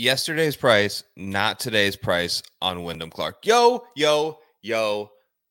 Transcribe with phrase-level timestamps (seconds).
[0.00, 3.44] Yesterday's price, not today's price on Wyndham Clark.
[3.44, 5.10] Yo, yo, yo.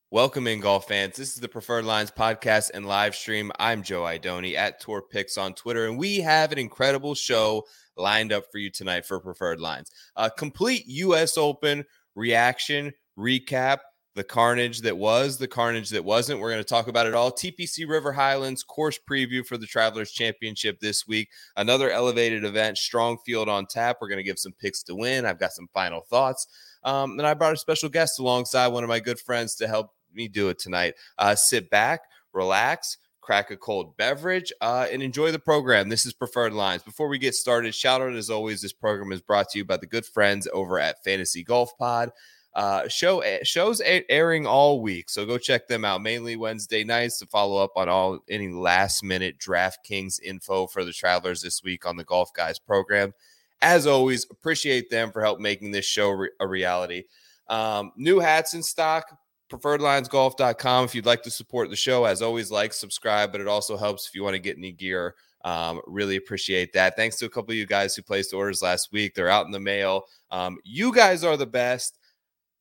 [0.10, 1.16] Welcome in, golf fans.
[1.16, 3.52] This is the Preferred Lines podcast and live stream.
[3.60, 7.64] I'm Joe Idoni at Tour Picks on Twitter, and we have an incredible show
[7.96, 9.92] lined up for you tonight for Preferred Lines.
[10.16, 11.38] A complete U.S.
[11.38, 13.78] Open reaction, recap,
[14.16, 16.40] the carnage that was, the carnage that wasn't.
[16.40, 17.32] We're going to talk about it all.
[17.32, 21.30] TPC River Highlands course preview for the Travelers Championship this week.
[21.56, 23.98] Another elevated event, strong field on tap.
[24.02, 25.26] We're going to give some picks to win.
[25.26, 26.48] I've got some final thoughts.
[26.84, 29.92] Um, and I brought a special guest alongside one of my good friends to help
[30.14, 30.96] me do it tonight.
[31.18, 32.02] Uh, sit back,
[32.34, 35.88] relax, crack a cold beverage, uh, and enjoy the program.
[35.88, 36.82] This is Preferred Lines.
[36.82, 39.78] Before we get started, shout out as always, this program is brought to you by
[39.78, 42.12] the good friends over at Fantasy Golf Pod.
[42.60, 46.02] Uh, show shows airing all week, so go check them out.
[46.02, 50.92] Mainly Wednesday nights to follow up on all any last minute DraftKings info for the
[50.92, 53.14] travelers this week on the Golf Guys program.
[53.62, 57.04] As always, appreciate them for help making this show re- a reality.
[57.48, 59.06] Um, new hats in stock
[59.50, 63.76] preferredlinesgolf.com if you'd like to support the show as always like subscribe but it also
[63.76, 67.30] helps if you want to get any gear um, really appreciate that thanks to a
[67.30, 70.60] couple of you guys who placed orders last week they're out in the mail um,
[70.64, 71.98] you guys are the best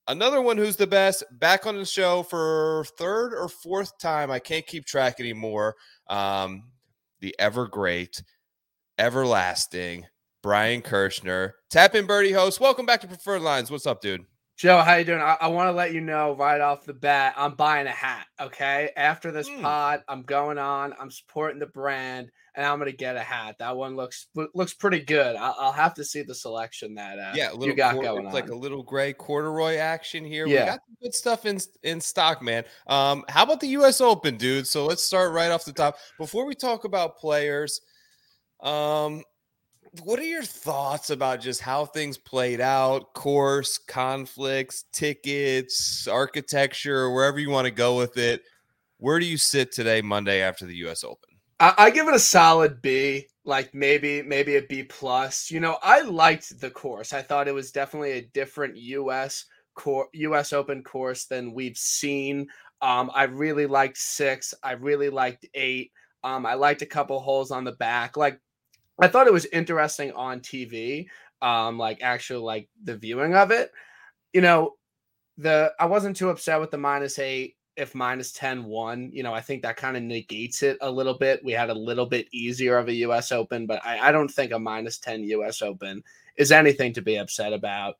[0.09, 4.39] another one who's the best back on the show for third or fourth time i
[4.39, 5.77] can't keep track anymore
[6.09, 6.64] um,
[7.20, 8.23] the ever great
[8.98, 10.06] everlasting
[10.42, 14.25] brian kirschner tap in birdie host welcome back to preferred lines what's up dude
[14.56, 15.20] Joe, how you doing?
[15.20, 18.27] I, I want to let you know right off the bat, I'm buying a hat.
[18.41, 19.63] Okay, after this Mm.
[19.63, 20.95] pod, I'm going on.
[20.98, 23.57] I'm supporting the brand, and I'm gonna get a hat.
[23.61, 25.36] That one looks looks pretty good.
[25.36, 28.19] I'll, I'll have to see the selection that uh, yeah, a little you got going
[28.19, 28.33] it's on.
[28.33, 30.46] like a little gray corduroy action here.
[30.46, 30.67] We Yeah.
[30.67, 32.64] got some good stuff in in stock, man.
[32.89, 34.01] Um, how about the U.S.
[34.01, 34.67] Open, dude?
[34.67, 35.98] So let's start right off the top.
[36.18, 37.80] Before we talk about players,
[38.61, 39.23] um,
[40.02, 47.39] what are your thoughts about just how things played out, course, conflicts, tickets, architecture, wherever
[47.39, 48.42] you want to go with it?
[48.98, 51.05] Where do you sit today, Monday after the U.S.
[51.05, 51.27] Open?
[51.61, 55.51] I, I give it a solid B, like maybe maybe a B plus.
[55.51, 57.13] You know, I liked the course.
[57.13, 59.45] I thought it was definitely a different U.S.
[59.74, 60.52] Cor- U.S.
[60.52, 62.48] Open course than we've seen.
[62.80, 64.55] Um, I really liked six.
[64.63, 65.92] I really liked eight.
[66.23, 68.17] Um, I liked a couple holes on the back.
[68.17, 68.41] Like,
[69.01, 71.07] I thought it was interesting on TV.
[71.41, 73.70] Um, like actual like the viewing of it.
[74.33, 74.77] You know,
[75.39, 79.33] the I wasn't too upset with the minus eight if minus 10 won, you know,
[79.33, 81.44] I think that kind of negates it a little bit.
[81.44, 84.52] We had a little bit easier of a US Open, but I, I don't think
[84.52, 86.02] a minus 10 US Open
[86.36, 87.96] is anything to be upset about.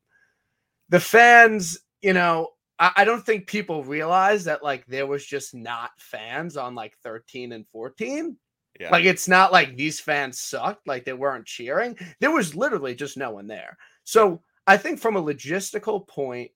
[0.88, 5.55] The fans, you know, I, I don't think people realize that like there was just
[5.55, 8.37] not fans on like 13 and 14.
[8.81, 8.91] Yeah.
[8.91, 11.97] Like it's not like these fans sucked, like they weren't cheering.
[12.21, 13.77] There was literally just no one there.
[14.05, 16.50] So I think from a logistical point,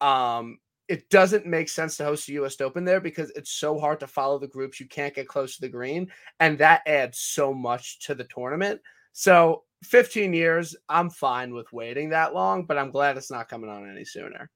[0.00, 0.58] um,
[0.90, 4.08] it doesn't make sense to host the US Open there because it's so hard to
[4.08, 4.80] follow the groups.
[4.80, 8.80] You can't get close to the green, and that adds so much to the tournament.
[9.12, 13.70] So 15 years, I'm fine with waiting that long, but I'm glad it's not coming
[13.70, 14.50] on any sooner.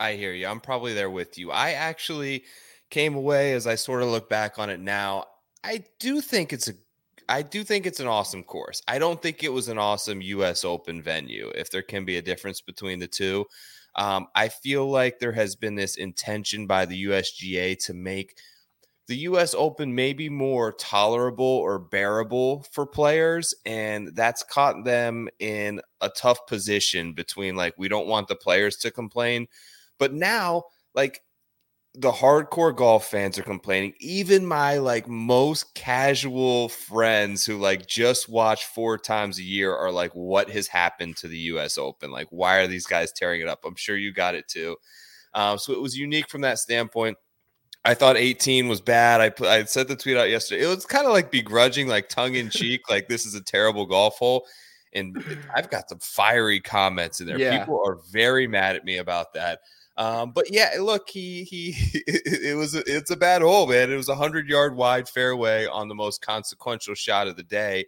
[0.00, 0.46] I hear you.
[0.46, 1.50] I'm probably there with you.
[1.50, 2.44] I actually
[2.88, 5.26] came away as I sort of look back on it now.
[5.62, 6.72] I do think it's a
[7.28, 8.80] I do think it's an awesome course.
[8.88, 12.22] I don't think it was an awesome US Open venue if there can be a
[12.22, 13.44] difference between the two.
[13.96, 18.38] Um, I feel like there has been this intention by the USGA to make
[19.08, 23.54] the US Open maybe more tolerable or bearable for players.
[23.64, 28.76] And that's caught them in a tough position between like, we don't want the players
[28.78, 29.46] to complain.
[29.98, 30.64] But now,
[30.94, 31.22] like,
[31.98, 33.94] the hardcore golf fans are complaining.
[34.00, 39.90] Even my like most casual friends who like just watch four times a year are
[39.90, 42.10] like, what has happened to the US Open?
[42.10, 43.60] Like, why are these guys tearing it up?
[43.64, 44.76] I'm sure you got it too.
[45.32, 47.16] Um, so it was unique from that standpoint.
[47.84, 49.20] I thought 18 was bad.
[49.20, 50.64] I put, I sent the tweet out yesterday.
[50.64, 53.86] It was kind of like begrudging, like tongue in cheek, like this is a terrible
[53.86, 54.46] golf hole.
[54.92, 55.16] And
[55.54, 57.38] I've got some fiery comments in there.
[57.38, 57.58] Yeah.
[57.58, 59.60] People are very mad at me about that.
[59.98, 61.74] Um, but yeah, look, he he
[62.06, 63.90] it was a, it's a bad hole, man.
[63.90, 67.86] It was a hundred yard wide fairway on the most consequential shot of the day,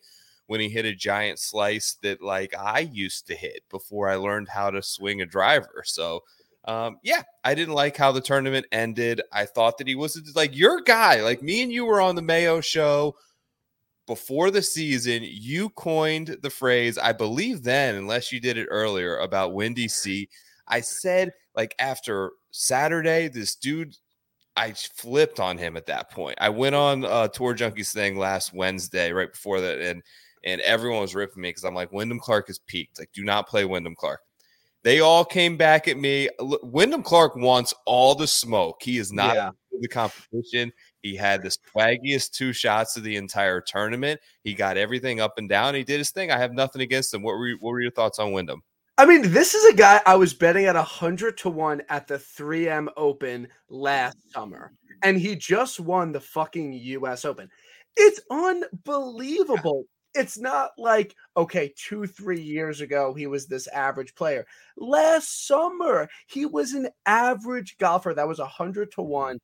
[0.49, 4.49] when he hit a giant slice that like I used to hit before I learned
[4.49, 5.83] how to swing a driver.
[5.85, 6.25] So
[6.65, 9.21] um, yeah, I didn't like how the tournament ended.
[9.33, 11.23] I thought that he was like your guy.
[11.23, 13.15] Like me and you were on the Mayo show
[14.07, 15.23] before the season.
[15.23, 20.29] You coined the phrase, I believe then, unless you did it earlier, about Windy C.
[20.67, 23.97] I said like after Saturday, this dude
[24.57, 26.39] I flipped on him at that point.
[26.41, 30.01] I went on a Tour Junkies thing last Wednesday, right before that, and
[30.45, 33.01] and everyone was ripping me because I'm like, Wyndham Clark is peaked.
[33.01, 34.21] Like, do not play Wyndham Clark.
[34.85, 36.29] They all came back at me.
[36.39, 38.77] Wyndham Clark wants all the smoke.
[38.81, 39.51] He is not yeah.
[39.81, 40.71] the competition.
[41.03, 44.21] He had the swaggiest two shots of the entire tournament.
[44.45, 45.75] He got everything up and down.
[45.75, 46.31] He did his thing.
[46.31, 47.23] I have nothing against him.
[47.23, 48.63] What were, what were your thoughts on Wyndham?
[48.99, 52.17] I mean, this is a guy I was betting at 100 to 1 at the
[52.17, 54.73] 3M Open last summer,
[55.05, 57.49] and he just won the fucking US Open.
[57.97, 59.85] It's unbelievable.
[60.15, 64.45] It's not like, okay, two, three years ago, he was this average player.
[64.77, 69.39] Last summer, he was an average golfer that was 100 to 1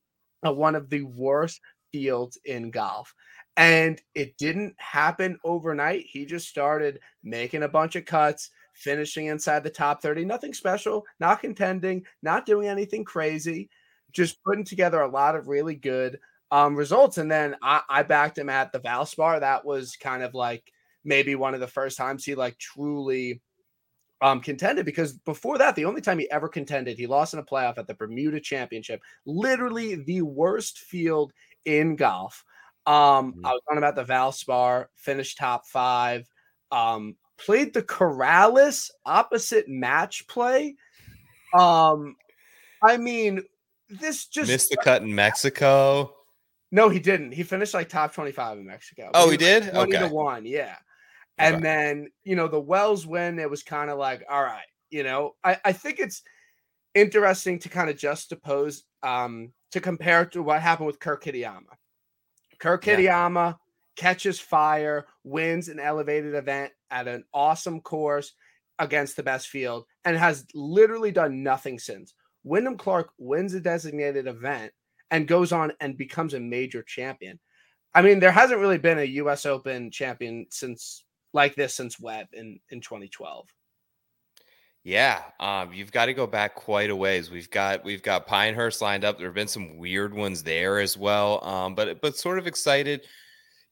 [0.44, 1.60] at one of the worst
[1.92, 3.14] fields in golf.
[3.56, 6.06] And it didn't happen overnight.
[6.08, 10.24] He just started making a bunch of cuts finishing inside the top 30.
[10.24, 13.70] Nothing special, not contending, not doing anything crazy,
[14.12, 16.18] just putting together a lot of really good
[16.50, 17.18] um, results.
[17.18, 19.40] And then I, I backed him at the Valspar.
[19.40, 20.70] That was kind of like
[21.04, 23.40] maybe one of the first times he like truly
[24.20, 27.44] um, contended because before that, the only time he ever contended, he lost in a
[27.44, 31.32] playoff at the Bermuda Championship, literally the worst field
[31.64, 32.44] in golf.
[32.86, 33.46] Um, mm-hmm.
[33.46, 36.26] I was on about the Valspar, finished top five.
[36.70, 40.76] Um, played the Corales opposite match play.
[41.52, 42.16] Um,
[42.82, 43.42] I mean,
[43.88, 46.14] this just missed the cut in Mexico.
[46.72, 47.32] No, he didn't.
[47.32, 49.10] He finished like top 25 in Mexico.
[49.14, 49.70] Oh, he, he did?
[49.70, 50.08] 20 okay.
[50.08, 50.76] to 1, yeah.
[51.38, 55.02] And then, you know, the Wells win, it was kind of like, all right, you
[55.02, 56.22] know, I, I think it's
[56.94, 61.62] interesting to kind of juxtapose um to compare to what happened with Kurt Kitayama.
[62.60, 63.54] Kurt Kitayama yeah.
[63.96, 68.32] Catches fire, wins an elevated event at an awesome course
[68.78, 72.14] against the best field and has literally done nothing since.
[72.42, 74.72] Wyndham Clark wins a designated event
[75.10, 77.38] and goes on and becomes a major champion.
[77.94, 82.28] I mean, there hasn't really been a US Open champion since like this since Webb
[82.32, 83.46] in, in 2012.
[84.82, 87.30] Yeah, um, you've got to go back quite a ways.
[87.30, 89.16] We've got we've got Pinehurst lined up.
[89.16, 91.42] There have been some weird ones there as well.
[91.42, 93.06] Um, but but sort of excited.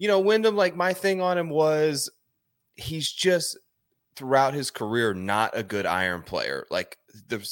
[0.02, 2.10] You know, Wyndham, like my thing on him was
[2.74, 3.56] he's just
[4.16, 6.66] throughout his career not a good iron player.
[6.72, 6.96] Like
[7.28, 7.48] the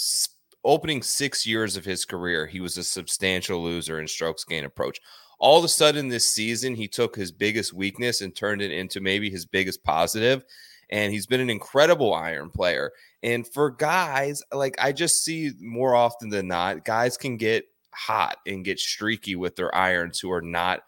[0.65, 4.99] opening six years of his career, he was a substantial loser in strokes gain approach.
[5.39, 9.01] All of a sudden, this season, he took his biggest weakness and turned it into
[9.01, 10.43] maybe his biggest positive.
[10.91, 12.91] And he's been an incredible iron player.
[13.23, 18.39] And for guys, like I just see more often than not, guys can get hot
[18.45, 20.81] and get streaky with their irons who are not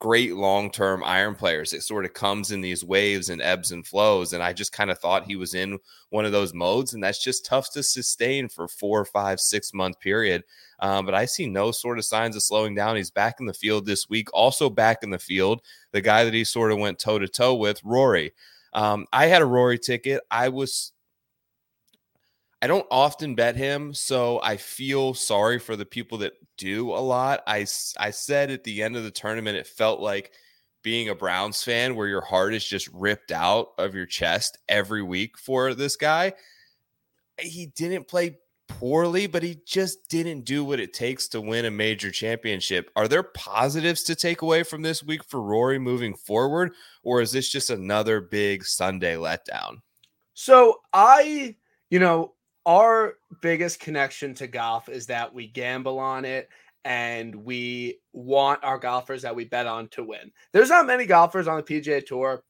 [0.00, 1.72] great long term iron players.
[1.72, 4.32] It sort of comes in these waves and ebbs and flows.
[4.32, 5.78] And I just kind of thought he was in
[6.10, 9.98] one of those modes, and that's just tough to sustain for four, five, six month
[10.00, 10.44] period.
[10.80, 12.96] Um, but I see no sort of signs of slowing down.
[12.96, 15.62] He's back in the field this week, also back in the field.
[15.92, 18.32] The guy that he sort of went toe to toe with, Rory.
[18.72, 20.22] Um, I had a Rory ticket.
[20.30, 20.92] I was
[22.60, 26.98] I don't often bet him, so I feel sorry for the people that do a
[26.98, 27.42] lot.
[27.46, 27.66] I,
[27.98, 30.32] I said at the end of the tournament, it felt like
[30.82, 35.02] being a Browns fan where your heart is just ripped out of your chest every
[35.02, 36.32] week for this guy.
[37.40, 41.70] He didn't play poorly, but he just didn't do what it takes to win a
[41.70, 42.90] major championship.
[42.96, 46.72] Are there positives to take away from this week for Rory moving forward,
[47.02, 49.82] or is this just another big Sunday letdown?
[50.34, 51.56] So I,
[51.90, 52.34] you know,
[52.68, 56.50] our biggest connection to golf is that we gamble on it
[56.84, 60.30] and we want our golfers that we bet on to win.
[60.52, 62.44] There's not many golfers on the PGA Tour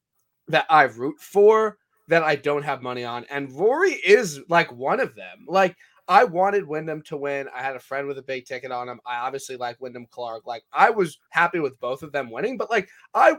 [0.49, 4.99] that I root for that I don't have money on, and Rory is like one
[4.99, 5.45] of them.
[5.47, 5.77] Like
[6.09, 7.47] I wanted Wyndham to win.
[7.55, 8.99] I had a friend with a big ticket on him.
[9.07, 10.47] I obviously like Wyndham Clark.
[10.47, 13.37] Like I was happy with both of them winning, but like I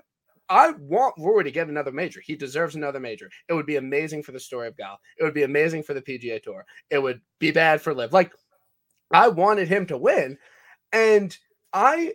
[0.50, 2.22] I want Rory to get another major.
[2.22, 3.30] He deserves another major.
[3.48, 5.00] It would be amazing for the story of golf.
[5.18, 6.66] It would be amazing for the PGA Tour.
[6.90, 8.14] It would be bad for LIV.
[8.14, 8.34] Like
[9.12, 10.38] I wanted him to win,
[10.92, 11.36] and
[11.72, 12.14] I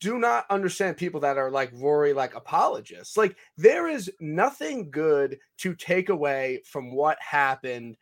[0.00, 3.16] do not understand people that are like Rory like apologists.
[3.16, 7.96] Like there is nothing good to take away from what happened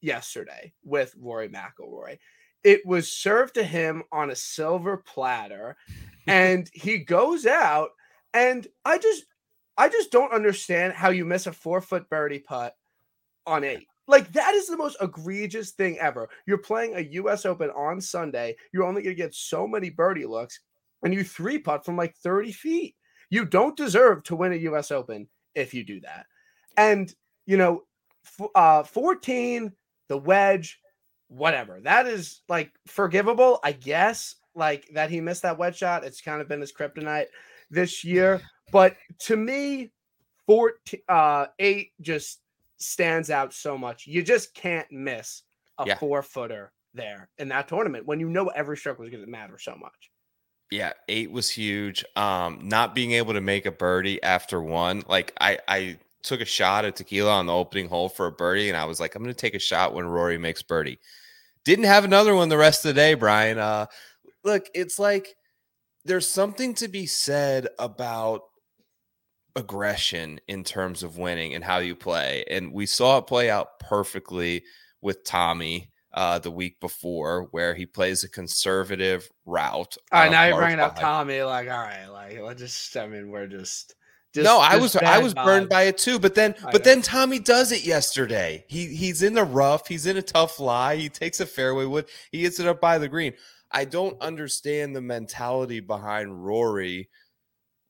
[0.00, 2.18] yesterday with Rory McIlroy.
[2.64, 5.76] It was served to him on a silver platter,
[6.26, 7.90] and he goes out
[8.34, 9.24] and I just
[9.76, 12.76] I just don't understand how you miss a four foot birdie putt
[13.46, 13.86] on eight.
[14.06, 16.28] Like that is the most egregious thing ever.
[16.46, 17.46] You're playing a U.S.
[17.46, 18.56] Open on Sunday.
[18.72, 20.60] You're only going to get so many birdie looks,
[21.02, 22.96] and you three putt from like 30 feet.
[23.30, 24.90] You don't deserve to win a U.S.
[24.90, 26.26] Open if you do that.
[26.76, 27.14] And
[27.46, 27.84] you know,
[28.54, 29.72] uh, 14,
[30.08, 30.80] the wedge,
[31.28, 31.80] whatever.
[31.80, 34.34] That is like forgivable, I guess.
[34.54, 36.04] Like that he missed that wedge shot.
[36.04, 37.26] It's kind of been his kryptonite
[37.70, 38.40] this year.
[38.72, 39.90] But to me,
[40.46, 42.40] 14, uh, eight just
[42.76, 44.06] stands out so much.
[44.06, 45.42] You just can't miss
[45.78, 45.96] a Yeah.
[45.96, 49.58] four footer there in that tournament when you know every stroke was going to matter
[49.58, 50.10] so much.
[50.70, 52.04] Yeah, eight was huge.
[52.16, 56.44] Um, not being able to make a birdie after one, like I, I took a
[56.44, 59.22] shot at tequila on the opening hole for a birdie, and I was like, I'm
[59.22, 61.00] going to take a shot when Rory makes birdie.
[61.64, 63.58] Didn't have another one the rest of the day, Brian.
[63.58, 63.86] Uh,
[64.44, 65.34] look, it's like
[66.04, 68.42] there's something to be said about
[69.56, 73.78] aggression in terms of winning and how you play, and we saw it play out
[73.80, 74.62] perfectly
[75.02, 79.96] with Tommy uh, the week before, where he plays a conservative route.
[80.12, 80.98] Right, now you're bringing up.
[80.98, 81.42] Tommy.
[81.42, 83.94] Like, all right, like, let's just, I mean, we're just.
[84.34, 86.18] just no, I was I was burned by it too.
[86.18, 86.92] But then I but know.
[86.92, 88.64] then Tommy does it yesterday.
[88.68, 89.88] He he's in the rough.
[89.88, 90.96] He's in a tough lie.
[90.96, 92.06] He takes a fairway wood.
[92.32, 93.34] He hits it up by the green.
[93.72, 97.08] I don't understand the mentality behind Rory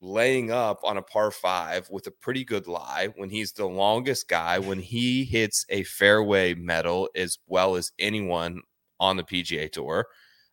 [0.01, 4.27] laying up on a par five with a pretty good lie when he's the longest
[4.27, 8.61] guy when he hits a fairway metal as well as anyone
[8.99, 10.07] on the PGA tour.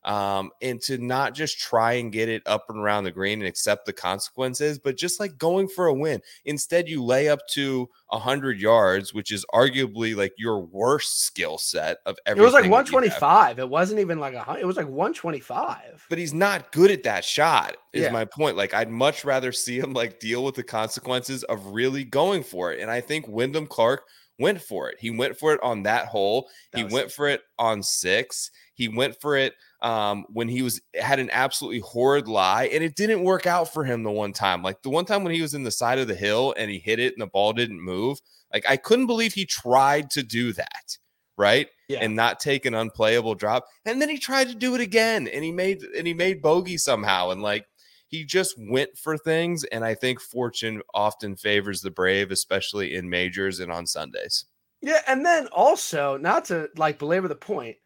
[0.08, 3.46] Um, and to not just try and get it up and around the green and
[3.46, 6.22] accept the consequences, but just like going for a win.
[6.46, 11.98] Instead, you lay up to hundred yards, which is arguably like your worst skill set
[12.06, 12.42] of everything.
[12.42, 12.86] It was like that you have.
[12.86, 13.58] 125.
[13.58, 14.60] It wasn't even like a hundred.
[14.60, 16.06] It was like 125.
[16.08, 18.10] But he's not good at that shot, is Yeah.
[18.10, 18.56] my point.
[18.56, 22.72] Like, I'd much rather see him like deal with the consequences of really going for
[22.72, 22.80] it.
[22.80, 24.04] And I think Wyndham Clark
[24.38, 24.96] went for it.
[24.98, 26.48] He went for it on that hole.
[26.72, 28.50] That he went for it on six.
[28.72, 32.96] He went for it um, when he was had an absolutely horrid lie, and it
[32.96, 34.62] didn't work out for him the one time.
[34.62, 36.78] Like the one time when he was in the side of the hill and he
[36.78, 38.18] hit it and the ball didn't move.
[38.52, 40.98] Like I couldn't believe he tried to do that,
[41.36, 41.68] right?
[41.88, 42.00] Yeah.
[42.00, 43.66] And not take an unplayable drop.
[43.84, 46.76] And then he tried to do it again and he made and he made bogey
[46.76, 47.30] somehow.
[47.30, 47.66] And like
[48.08, 49.64] he just went for things.
[49.64, 54.46] And I think fortune often favors the brave, especially in majors and on Sundays.
[54.80, 57.76] Yeah, and then also, not to like belabor the point,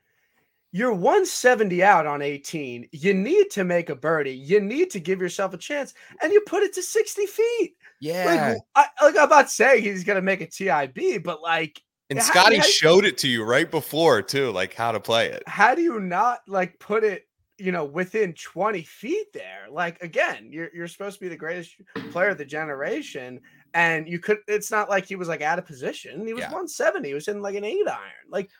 [0.72, 2.88] you're 170 out on 18.
[2.92, 4.32] You need to make a birdie.
[4.32, 7.76] You need to give yourself a chance, and you put it to 60 feet.
[8.00, 8.54] Yeah.
[8.74, 12.24] Like, I, like I'm not saying he's gonna make a TIB, but like, and how-
[12.24, 15.42] Scotty how- showed it to you right before, too, like how to play it.
[15.46, 19.66] how do you not like put it, you know, within 20 feet there?
[19.70, 21.76] Like, again, you're you're supposed to be the greatest
[22.10, 23.40] player of the generation,
[23.74, 24.38] and you could.
[24.48, 26.26] It's not like he was like out of position.
[26.26, 26.46] He was Yeah.
[26.48, 27.08] 170.
[27.08, 28.00] He was in like an eight iron.
[28.28, 28.50] Like,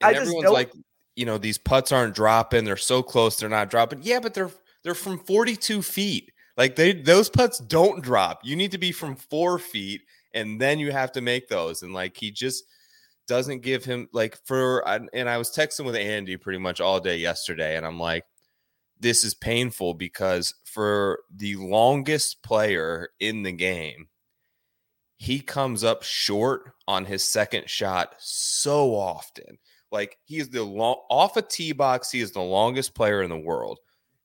[0.00, 0.72] And I just everyone's don't- like,
[1.16, 2.64] you know, these putts aren't dropping.
[2.64, 4.00] They're so close, they're not dropping.
[4.02, 4.50] Yeah, but they're
[4.82, 6.30] they're from 42 feet.
[6.56, 8.40] Like they those putts don't drop.
[8.44, 10.02] You need to be from four feet,
[10.32, 11.82] and then you have to make those.
[11.82, 12.64] And like he just
[13.26, 17.00] doesn't give him like for and and I was texting with Andy pretty much all
[17.00, 18.24] day yesterday, and I'm like,
[19.00, 24.08] this is painful because for the longest player in the game,
[25.16, 29.58] he comes up short on his second shot so often.
[29.94, 33.30] Like he is the long off a tee box, he is the longest player in
[33.30, 33.78] the world.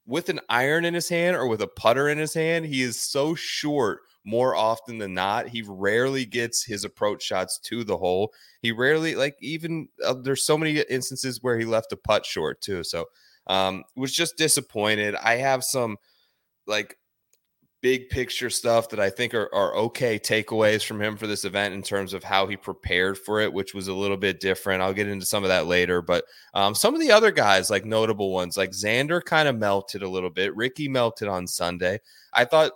[0.04, 3.00] With an iron in his hand or with a putter in his hand, he is
[3.00, 5.46] so short more often than not.
[5.46, 8.32] He rarely gets his approach shots to the hole.
[8.60, 12.60] He rarely like even uh, there's so many instances where he left a putt short
[12.60, 12.82] too.
[12.82, 13.06] So
[13.46, 15.14] um was just disappointed.
[15.14, 15.98] I have some
[16.66, 16.98] like
[17.82, 21.74] big picture stuff that I think are, are okay takeaways from him for this event
[21.74, 24.82] in terms of how he prepared for it, which was a little bit different.
[24.82, 26.02] I'll get into some of that later.
[26.02, 30.02] But um, some of the other guys, like notable ones, like Xander kind of melted
[30.02, 30.54] a little bit.
[30.54, 32.00] Ricky melted on Sunday.
[32.32, 32.72] I thought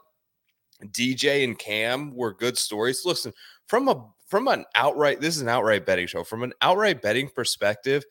[0.87, 3.03] DJ and Cam were good stories.
[3.05, 3.33] Listen,
[3.67, 6.25] from a from an outright, this is an outright betting show.
[6.25, 8.05] From an outright betting perspective,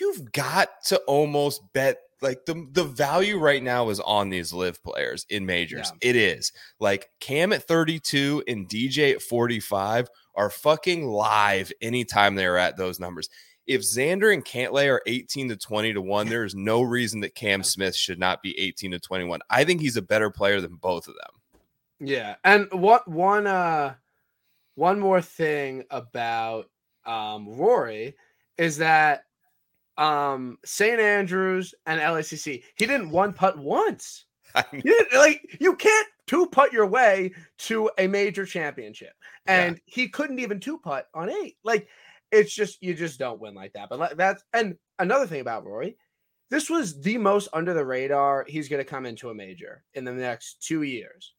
[0.00, 4.82] you've got to almost bet like the the value right now is on these live
[4.82, 5.92] players in majors.
[6.00, 12.58] It is like Cam at 32 and DJ at 45 are fucking live anytime they're
[12.58, 13.28] at those numbers.
[13.66, 17.34] If Xander and Cantlay are 18 to 20 to 1, there is no reason that
[17.34, 19.40] Cam Smith should not be 18 to 21.
[19.50, 21.40] I think he's a better player than both of them.
[22.08, 23.94] Yeah, and what one uh
[24.74, 26.70] one more thing about
[27.04, 28.14] um Rory
[28.58, 29.24] is that
[29.98, 31.00] um St.
[31.00, 34.24] Andrews and LACC he didn't one putt once.
[34.72, 39.12] You like you can't two putt your way to a major championship,
[39.46, 39.82] and yeah.
[39.84, 41.56] he couldn't even two putt on eight.
[41.62, 41.88] Like
[42.32, 43.88] it's just you just don't win like that.
[43.88, 45.96] But like that's and another thing about Rory,
[46.50, 50.04] this was the most under the radar he's going to come into a major in
[50.04, 51.34] the next two years.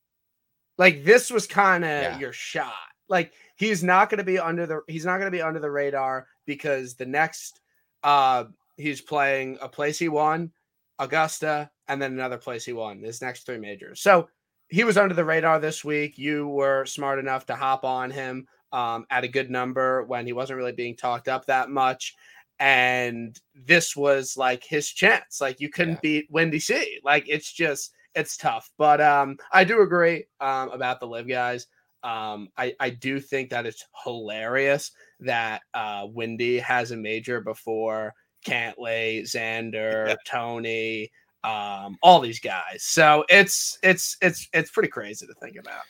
[0.78, 2.20] Like this was kind of yeah.
[2.20, 2.74] your shot.
[3.10, 5.72] Like he's not going to be under the he's not going to be under the
[5.72, 7.62] radar because the next
[8.04, 8.46] uh
[8.78, 10.52] he's playing a place he won,
[11.00, 14.02] Augusta, and then another place he won his next three majors.
[14.02, 14.30] So
[14.70, 16.18] he was under the radar this week.
[16.18, 20.34] You were smart enough to hop on him um, at a good number when he
[20.34, 22.16] wasn't really being talked up that much.
[22.60, 25.40] And this was like his chance.
[25.40, 26.00] Like you couldn't yeah.
[26.02, 27.00] beat Windy C.
[27.04, 28.70] Like it's just it's tough.
[28.78, 31.68] But um, I do agree um, about the live guys.
[32.04, 38.14] Um, I, I do think that it's hilarious that uh, Windy has a major before
[38.46, 40.16] Cantlay, Xander, yeah.
[40.26, 41.12] Tony,
[41.44, 42.84] um, all these guys.
[42.84, 45.82] So it's it's it's it's pretty crazy to think about.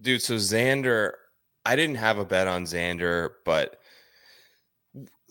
[0.00, 1.12] Dude, so Xander,
[1.64, 3.80] I didn't have a bet on Xander, but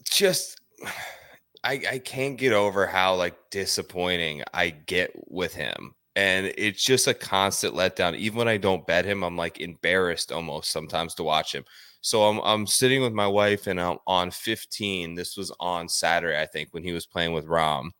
[0.03, 0.59] just
[1.65, 5.95] I I can't get over how like disappointing I get with him.
[6.15, 8.15] And it's just a constant letdown.
[8.15, 11.65] Even when I don't bet him, I'm like embarrassed almost sometimes to watch him.
[12.01, 15.15] So I'm I'm sitting with my wife and I'm on 15.
[15.15, 17.91] This was on Saturday, I think, when he was playing with Rahm.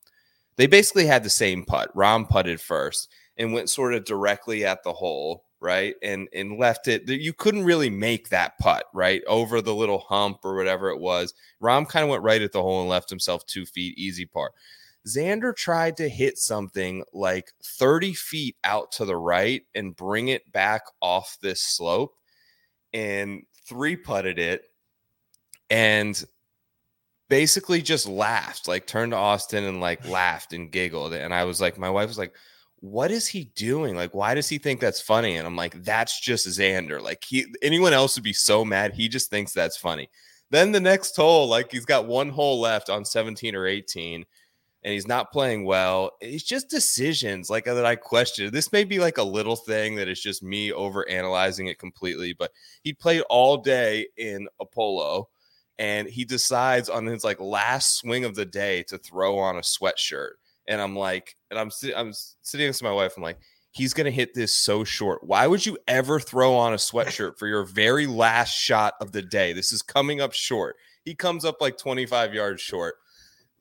[0.58, 1.96] They basically had the same putt.
[1.96, 5.96] Rahm putted first and went sort of directly at the hole, right?
[6.04, 7.08] And and left it.
[7.08, 9.24] You couldn't really make that putt, right?
[9.26, 11.34] Over the little hump or whatever it was.
[11.62, 14.52] Rahm kind of went right at the hole and left himself two feet, easy par.
[15.08, 20.50] Xander tried to hit something like 30 feet out to the right and bring it
[20.52, 22.16] back off this slope
[22.94, 24.64] and three putted it
[25.70, 26.24] and
[27.30, 31.14] basically just laughed, like turned to Austin and like laughed and giggled.
[31.14, 32.36] And I was like, my wife was like,
[32.80, 33.96] what is he doing?
[33.96, 35.38] Like, why does he think that's funny?
[35.38, 37.02] And I'm like, that's just Xander.
[37.02, 38.94] Like, he anyone else would be so mad.
[38.94, 40.10] He just thinks that's funny.
[40.50, 44.26] Then the next hole, like he's got one hole left on 17 or 18,
[44.84, 46.12] and he's not playing well.
[46.20, 48.52] It's just decisions like that I question.
[48.52, 52.34] This may be like a little thing that is just me over analyzing it completely,
[52.34, 52.52] but
[52.84, 55.30] he played all day in Apollo
[55.80, 59.62] and he decides on his like last swing of the day to throw on a
[59.62, 60.32] sweatshirt.
[60.68, 63.14] And I'm like, and I'm I'm sitting next to my wife.
[63.16, 63.40] I'm like,
[63.72, 65.24] he's gonna hit this so short.
[65.24, 69.22] Why would you ever throw on a sweatshirt for your very last shot of the
[69.22, 69.54] day?
[69.54, 70.76] This is coming up short.
[71.06, 72.96] He comes up like 25 yards short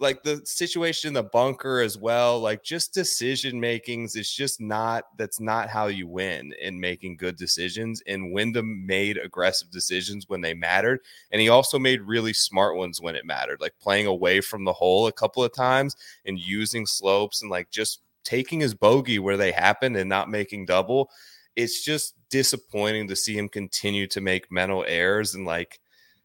[0.02, 5.04] like the situation in the bunker as well like just decision makings it's just not
[5.16, 10.40] that's not how you win in making good decisions and wyndham made aggressive decisions when
[10.40, 14.40] they mattered and he also made really smart ones when it mattered like playing away
[14.40, 18.74] from the hole a couple of times and using slopes and like just taking his
[18.74, 21.10] bogey where they happened and not making double.
[21.56, 25.80] It's just disappointing to see him continue to make mental errors and like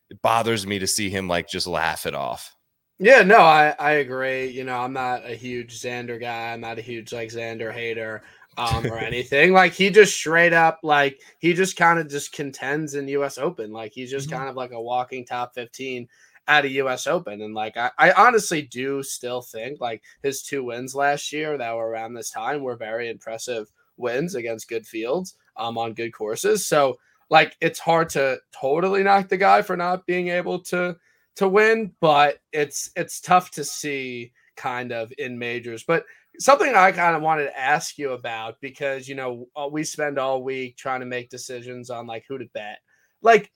[0.10, 2.56] it bothers me to see him like just laugh it off
[3.00, 4.48] yeah, no, I, I agree.
[4.48, 6.54] You know, I'm not a huge Xander guy.
[6.54, 8.24] I'm not a huge like Xander hater
[8.58, 9.54] um, or anything.
[9.54, 13.72] like he just straight up like he just kind of just contends in US Open.
[13.72, 14.38] Like he's just mm-hmm.
[14.38, 16.08] kind of like a walking top 15
[16.48, 17.42] at a US Open.
[17.42, 21.76] And like I, I honestly do still think like his two wins last year that
[21.76, 26.66] were around this time were very impressive wins against good fields um on good courses.
[26.66, 26.98] So
[27.30, 30.96] like it's hard to totally knock the guy for not being able to
[31.38, 35.84] to win, but it's it's tough to see kind of in majors.
[35.84, 36.06] But
[36.39, 40.19] something I kind of wanted to ask you about because you know uh, we spend
[40.19, 42.80] all week trying to make decisions on like who to bet.
[43.21, 43.52] Like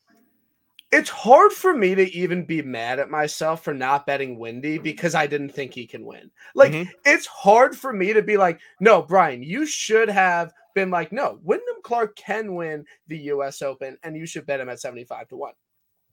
[0.91, 5.15] it's hard for me to even be mad at myself for not betting Windy because
[5.15, 6.29] I didn't think he can win.
[6.53, 6.89] Like mm-hmm.
[7.05, 11.39] it's hard for me to be like, no, Brian, you should have been like, no,
[11.43, 15.37] Wyndham Clark can win the US Open and you should bet him at 75 to
[15.37, 15.53] 1.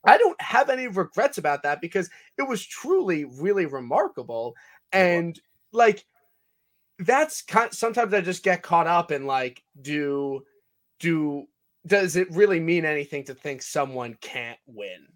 [0.08, 4.56] I don't have any regrets about that because it was truly really remarkable
[4.90, 5.38] and
[5.70, 6.06] like
[6.98, 10.44] that's kind sometimes I just get caught up in like do
[10.98, 11.44] do
[11.86, 15.08] does it really mean anything to think someone can't win?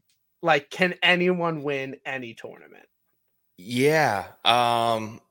[0.42, 2.86] Like can anyone win any tournament?
[3.56, 4.26] Yeah.
[4.44, 5.22] Um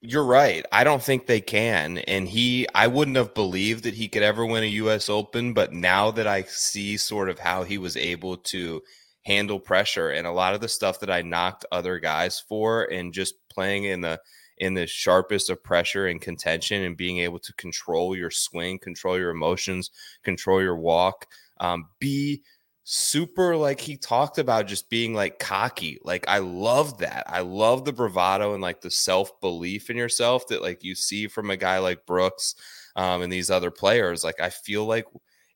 [0.00, 0.64] you're right.
[0.70, 1.98] I don't think they can.
[1.98, 5.08] And he, I wouldn't have believed that he could ever win a U.S.
[5.08, 5.54] Open.
[5.54, 8.80] But now that I see sort of how he was able to
[9.28, 13.12] handle pressure and a lot of the stuff that I knocked other guys for and
[13.12, 14.18] just playing in the
[14.56, 19.18] in the sharpest of pressure and contention and being able to control your swing, control
[19.18, 19.90] your emotions,
[20.24, 21.26] control your walk,
[21.60, 22.42] um, be
[22.84, 25.98] super like he talked about just being like cocky.
[26.02, 27.24] Like I love that.
[27.28, 31.28] I love the bravado and like the self belief in yourself that like you see
[31.28, 32.54] from a guy like Brooks.
[32.96, 34.24] um, and these other players.
[34.24, 35.04] Like I feel like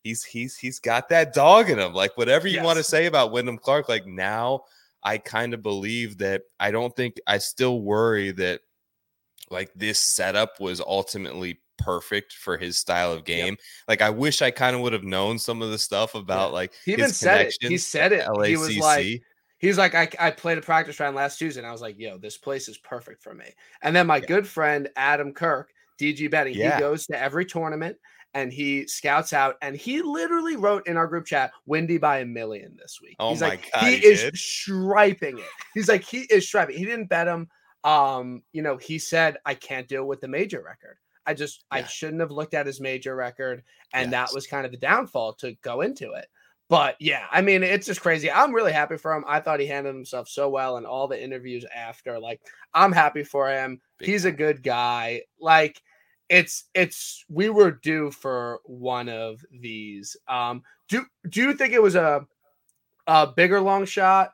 [0.03, 1.93] he's he's he's got that dog in him.
[1.93, 4.63] Like whatever you want to say about Wyndham Clark, like now
[5.03, 8.61] I kind of believe that I don't think I still worry that
[9.49, 13.57] like this setup was ultimately perfect for his style of game.
[13.87, 16.73] Like I wish I kind of would have known some of the stuff about like
[16.85, 17.55] He even said it.
[17.61, 18.27] He said it.
[18.45, 19.21] He was like,
[19.57, 22.17] he's like, I, I played a practice round last Tuesday, and I was like, yo,
[22.17, 23.45] this place is perfect for me.
[23.81, 24.25] And then my Yeah.
[24.27, 26.75] good friend Adam Kirk, DG Betting, Yeah.
[26.75, 27.97] he goes to every tournament
[28.33, 32.25] and he scouts out, and he literally wrote in our group chat, "Windy by a
[32.25, 34.37] million this week." Oh He's my like, God, he he is did?
[34.37, 35.45] striping it.
[35.73, 36.77] He's like, he is striping.
[36.77, 37.47] He didn't bet him.
[37.83, 40.97] Um, you know, he said, I can't deal with the major record.
[41.25, 44.29] I just, I shouldn't have looked at his major record, and Yes.
[44.29, 46.27] that was kind of the downfall to go into it.
[46.69, 48.31] But yeah, I mean, it's just crazy.
[48.31, 49.23] I'm really happy for him.
[49.27, 52.19] I thought he handled himself so well in all the interviews after.
[52.19, 52.41] Like,
[52.73, 53.79] I'm happy for him.
[53.99, 55.21] Big He's a good guy.
[55.39, 55.81] Like,
[56.33, 60.17] it's it's we were due for one of these.
[60.27, 62.25] Um, do do you think it was a
[63.07, 64.33] a bigger long shot?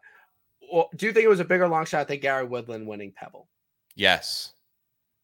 [0.72, 3.48] Or do you think it was a bigger long shot than Gary Woodland winning Pebble?
[3.96, 4.54] Yes.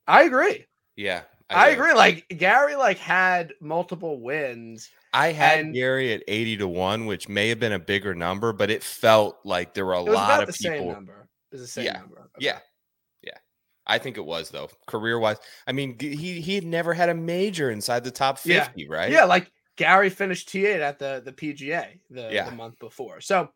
[0.08, 0.66] I agree.
[0.96, 1.22] Yeah.
[1.50, 1.80] I, do.
[1.80, 1.94] agree.
[1.94, 4.90] Like Gary, like had multiple wins.
[5.14, 8.52] I had And- Gary at 80 to 1, which may have been a bigger number,
[8.54, 10.92] but it felt like there were a lot of the same people.
[10.94, 11.30] number.
[11.52, 12.00] It was the same Yeah.
[12.00, 12.20] number.
[12.36, 12.46] Okay.
[12.48, 12.60] Yeah.
[13.88, 13.96] Yeah.
[13.96, 14.70] I think it was though.
[14.88, 15.38] Career wise.
[15.68, 18.66] I mean, he he had never had a major inside the top Yeah.
[18.66, 19.12] 50, right?
[19.12, 22.50] Yeah, like Gary finished T8 at the the PGA the, Yeah.
[22.50, 23.22] the month before.
[23.22, 23.50] So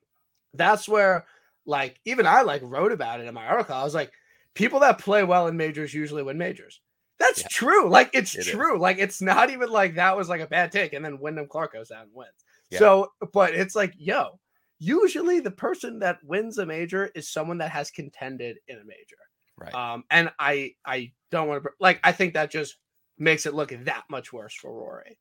[0.53, 1.25] that's where
[1.65, 3.75] like even I like wrote about it in my article.
[3.75, 4.11] I was like,
[4.55, 6.81] people that play well in majors usually win majors.
[7.19, 7.47] That's Yeah.
[7.51, 7.89] true.
[7.89, 8.47] Like it's It is.
[8.47, 8.79] true.
[8.79, 11.73] Like it's not even like that was like a bad take, and then Wyndham Clark
[11.73, 12.31] goes out and wins.
[12.69, 12.79] Yeah.
[12.79, 14.39] So, but it's like, yo,
[14.79, 19.17] usually the person that wins a major is someone that has contended in a major.
[19.59, 19.73] Right.
[19.73, 22.77] Um, and I I don't want to like I think that just
[23.17, 25.17] makes it look that much worse for Rory.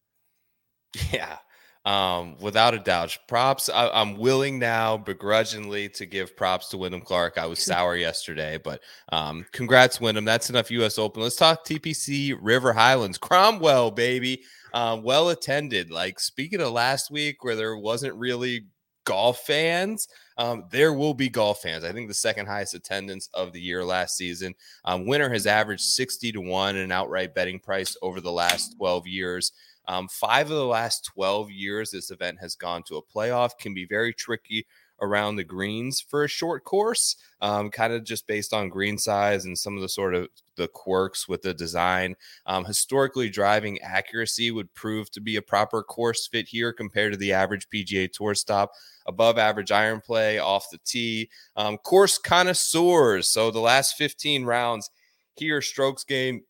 [1.13, 1.39] Yeah.
[1.85, 3.17] Um, without a doubt.
[3.29, 3.69] Props.
[3.71, 7.39] I, I'm willing now, begrudgingly, to give props to Wyndham Clark.
[7.39, 10.25] I was sour yesterday, but um, congrats, Wyndham.
[10.25, 11.23] That's enough US Open.
[11.23, 13.19] Let's talk TPC River Highlands.
[13.19, 14.43] Cromwell, baby.
[14.75, 15.91] Um, well attended.
[15.91, 18.67] Like speaking of last week where there wasn't really
[19.09, 21.83] golf fans, um, there will be golf fans.
[21.83, 24.55] I think the second highest attendance of the year last season.
[24.85, 28.77] Um, winner has averaged 60 to 1 in an outright betting price over the last
[28.77, 29.53] 12 years.
[29.89, 33.73] Um, five of the last 12 years, this event has gone to a playoff, can
[33.73, 34.67] be very tricky
[35.01, 39.45] around the greens for a short course, um, kind of just based on green size
[39.45, 42.17] and some of the sort of the quirks with the design.
[42.47, 47.19] Um, historically, driving accuracy would prove to be a proper course fit here compared to
[47.19, 48.73] the average PGA Tour stop.
[49.07, 51.31] Above average iron play off the tee.
[51.57, 53.31] Um, course connoisseurs.
[53.31, 54.91] So the last 15 rounds
[55.37, 56.43] here, strokes game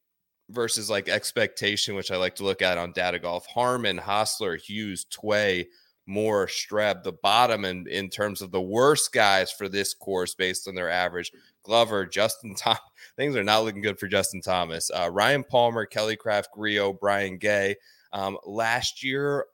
[0.51, 3.47] versus like expectation, which I like to look at on data golf.
[3.47, 5.67] Harman, Hossler, Hughes, Tway,
[6.09, 10.67] Moore, Streb, the bottom in, in terms of the worst guys for this course based
[10.67, 11.31] on their average.
[11.63, 12.81] Glover, Justin Thomas.
[13.17, 14.91] Things are not looking good for Justin Thomas.
[14.91, 17.77] Uh, Ryan Palmer, Kelly Kraft, Grillo, Brian Gay.
[18.13, 19.45] Um, last year,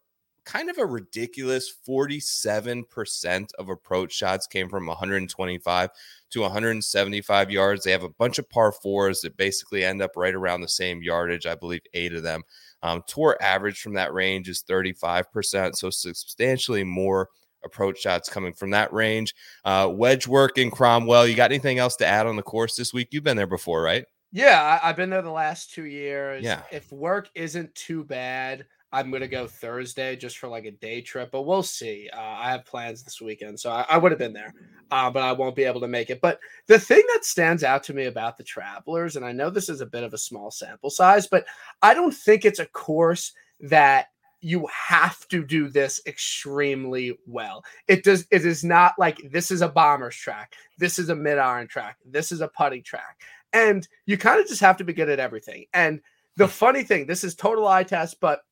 [0.45, 5.91] kind of a ridiculous 47% of approach shots came from 125
[6.31, 7.85] to 175 yards.
[7.85, 11.03] They have a bunch of par fours that basically end up right around the same
[11.03, 11.47] yardage.
[11.47, 12.43] I believe eight of them.
[12.85, 17.31] Um, tour average from that range is 35%, so substantially more
[17.65, 19.35] approach shots coming from that range.
[19.65, 21.27] Uh, wedge work in Cromwell.
[21.27, 23.09] You got anything else to add on the course this week?
[23.11, 24.05] You've been there before, right?
[24.33, 26.45] Yeah, I, I've been there the last two years.
[26.45, 26.61] Yeah.
[26.71, 31.33] If work isn't too bad, I'm gonna go Thursday just for like a day trip,
[31.33, 32.09] but we'll see.
[32.13, 34.55] Uh, I have plans this weekend, so I, I would have been there,
[34.93, 36.21] uh, but I won't be able to make it.
[36.21, 39.69] But the thing that stands out to me about the Travelers, and I know this
[39.69, 41.45] is a bit of a small sample size, but
[41.83, 47.65] I don't think it's a course that you have to do this extremely well.
[47.89, 48.29] It does.
[48.31, 50.55] It is not like this is a bombers track.
[50.79, 51.97] This is a mid iron track.
[52.05, 55.19] This is a putting track, and you kind of just have to be good at
[55.19, 55.65] everything.
[55.75, 56.01] And
[56.37, 58.43] the funny thing, this is total eye test, but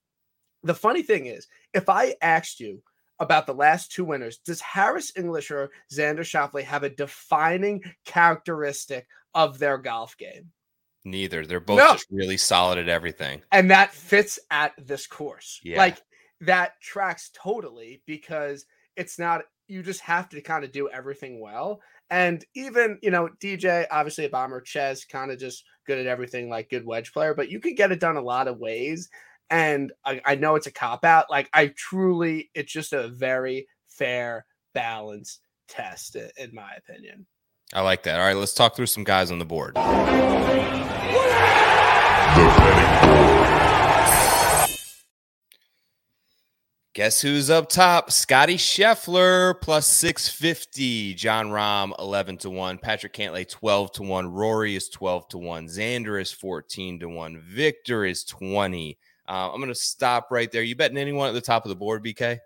[0.62, 2.82] the funny thing is, if I asked you
[3.18, 9.06] about the last two winners, does Harris English or Xander Schauffele have a defining characteristic
[9.34, 10.50] of their golf game?
[11.04, 11.44] Neither.
[11.44, 11.92] They're both No.
[11.92, 13.42] just really solid at everything.
[13.50, 15.60] and that fits at this course.
[15.64, 15.78] Yeah.
[15.78, 15.98] Like
[16.42, 21.80] that tracks totally because it's not you just have to kind of do everything well.
[22.10, 26.50] And even, you know, DJ, obviously a bomber, Chez, kind of just good at everything,
[26.50, 29.08] like good wedge player, but you could get it done a lot of ways.
[29.52, 31.30] And I, I know it's a cop out.
[31.30, 37.26] Like I truly, it's just a very fair, balanced test, in my opinion.
[37.74, 38.18] I like that.
[38.18, 39.76] All right, let's talk through some guys on the board.
[46.94, 48.10] Guess who's up top?
[48.10, 51.14] Scotty Scheffler plus 650.
[51.14, 52.78] Jon Rahm 11 to 1.
[52.78, 54.32] Patrick Cantlay 12 to 1.
[54.32, 55.66] Rory is 12 to 1.
[55.68, 57.42] Xander is 14 to 1.
[57.46, 58.98] Viktor is 20.
[59.28, 60.62] Uh, I'm going to stop right there.
[60.62, 62.38] You betting anyone at the top of the board, BK?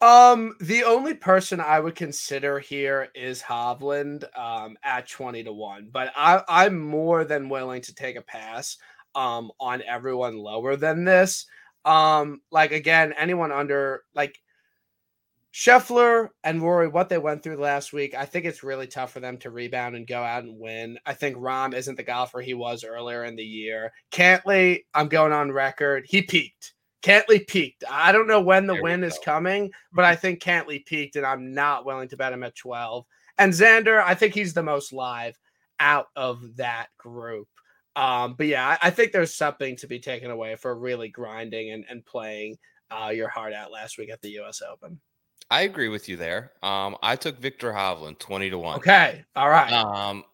[0.00, 5.88] Um, the only person I would consider here is Hovland um, at 20 to 1,
[5.90, 8.76] but I, I'm more than willing to take a pass
[9.14, 11.46] um, on everyone lower than this.
[11.84, 14.38] Um, like again, anyone under like
[15.54, 19.20] Scheffler and Rory, what they went through last week, I think it's really tough for
[19.20, 20.98] them to rebound and go out and win.
[21.06, 23.92] I think Rahm isn't the golfer he was earlier in the year.
[24.10, 26.74] Cantlay, I'm going on record, he peaked.
[27.04, 27.84] Cantlay peaked.
[27.88, 31.24] I don't know when the There win is coming, but I think Cantlay peaked, and
[31.24, 33.06] I'm not willing to bet him at 12.
[33.38, 35.38] And Xander, I think he's the most live
[35.78, 37.46] out of that group.
[37.94, 41.70] Um, but yeah, I, I think there's something to be taken away for really grinding
[41.70, 42.56] and, and playing
[42.90, 44.98] uh, your heart out last week at the US Open.
[45.50, 46.52] I agree with you there.
[46.62, 48.78] Um, I took Viktor Hovland 20 to 1.
[48.78, 49.24] Okay.
[49.36, 49.72] All right.
[49.72, 50.24] Um,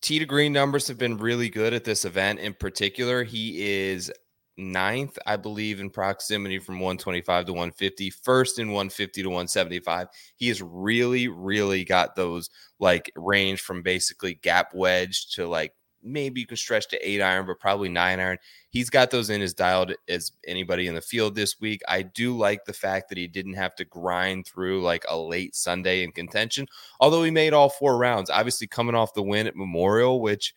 [0.00, 2.40] T to green numbers have been really good at this event.
[2.40, 4.10] In particular, he is
[4.56, 10.08] ninth, I believe, in proximity from 125 to 150, first in 150 to 175.
[10.36, 16.40] He has really, really got those like range from basically gap wedge to like maybe
[16.40, 18.38] you could stretch to eight iron, but probably nine iron.
[18.70, 21.80] He's got those in as dialed as anybody in the field this week.
[21.88, 25.54] I do like the fact that he didn't have to grind through like a late
[25.54, 26.66] Sunday in contention
[27.00, 30.54] although he made all four rounds, obviously coming off the win at Memorial, which,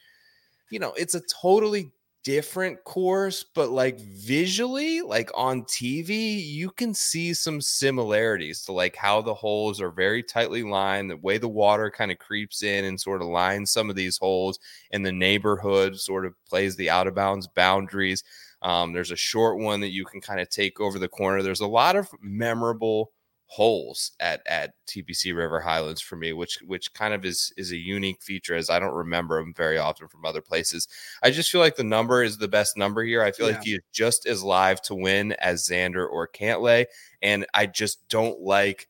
[0.70, 1.92] you know, it's a totally
[2.24, 8.96] different course, but like visually, like on TV, you can see some similarities to like
[8.96, 12.86] how the holes are very tightly lined, the way the water kind of creeps in
[12.86, 14.60] and sort of lines some of these holes,
[14.92, 18.24] and the neighborhood sort of plays the out of bounds boundaries.
[18.62, 21.42] Um, there's a short one that you can kind of take over the corner.
[21.42, 23.12] There's a lot of memorable
[23.52, 27.78] holes at at TPC River Highlands for me, which which kind of is is a
[27.78, 30.88] unique feature as I don't remember them very often from other places.
[31.24, 33.24] I just feel like the number is the best number here.
[33.24, 33.56] I feel Yeah.
[33.56, 36.86] like he is just as live to win as Xander or Cantlay,
[37.22, 38.88] and I just don't like.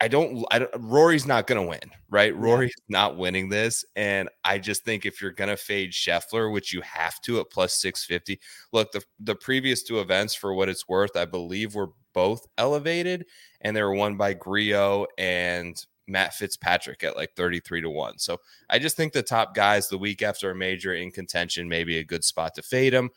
[0.00, 0.70] I don't, I don't.
[0.76, 2.34] Rory's not going to win, right?
[2.36, 6.72] Rory's not winning this, and I just think if you're going to fade Scheffler, which
[6.72, 8.40] you have to at plus six fifty,
[8.72, 13.26] look the the previous two events for what it's worth, I believe were both elevated,
[13.60, 18.18] and they were won by Grillo and Matt Fitzpatrick at like 33 to 1.
[18.18, 21.84] So I just think the top guys the week after a major in contention may
[21.84, 23.10] be a good spot to fade him.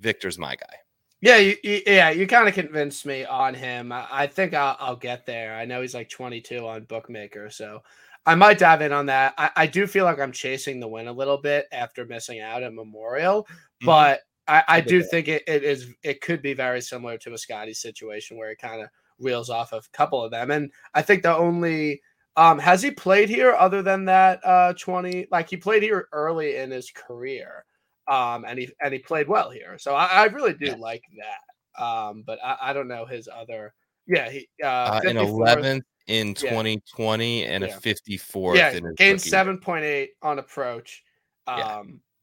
[0.00, 0.76] Viktor's my guy.
[1.20, 3.92] Yeah, you, you, yeah, you kind of convinced me on him.
[3.92, 5.54] I, I think I'll, I'll get there.
[5.54, 7.80] I know he's like 22 on Bookmaker, so
[8.26, 9.34] I might dive in on that.
[9.38, 12.64] I, I do feel like I'm chasing the win a little bit after missing out
[12.64, 13.46] at Memorial,
[13.82, 13.86] Mhm.
[13.86, 17.38] but I, I do think it, it is it could be very similar to a
[17.38, 20.50] Scotty situation where it kind of reels off of a couple of them.
[20.50, 22.02] And I think the only
[22.36, 26.56] um has he played here other than that uh 20 like he played here early
[26.56, 27.64] in his career
[28.08, 30.78] um and he and he played well here so i, I really do Yes.
[30.80, 33.74] like that um but I, I don't know his other
[34.06, 36.48] yeah he uh, Uh, in 11th in Yeah.
[36.50, 37.76] 2020 and Yeah.
[37.76, 41.02] a 54th yeah in his gained rookie 7.8 on approach
[41.46, 41.82] um Yeah.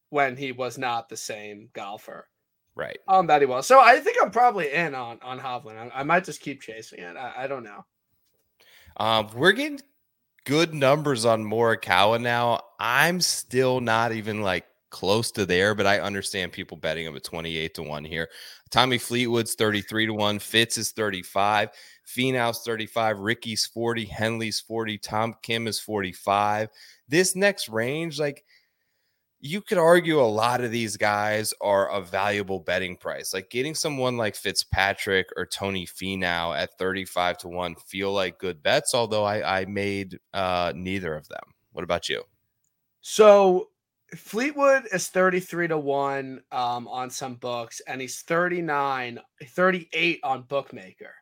[0.10, 2.28] When he was not the same golfer.
[2.76, 3.00] Right.
[3.08, 3.67] um that he was.
[3.67, 5.91] So i think i'm probably in on on hovland.
[5.93, 7.17] I, I might just keep chasing it.
[7.17, 7.86] I, I don't know.
[8.98, 9.80] Um, we're getting
[10.45, 12.62] good numbers on Morikawa now.
[12.80, 17.24] I'm still not even like close to there, but I understand people betting him at
[17.24, 18.30] 28 to 1 here.
[18.72, 21.69] Tommy Fleetwood's 33 to 1, Fitz is 35,
[22.08, 26.69] Finau's 35, Ricky's 40, Henley's 40, Tom Kim is 45.
[27.08, 28.43] This next range, like
[29.41, 33.34] you could argue a lot of these guys are a valuable betting price.
[33.34, 38.62] Like getting someone like Fitzpatrick or Tony Finau at 35 to 1 feel like good
[38.62, 41.54] bets, although I, I made uh, neither of them.
[41.71, 42.23] What about you?
[43.02, 43.69] So
[44.15, 51.13] Fleetwood is 33 to 1 um, on some books, and he's 39, 38 on Bookmaker.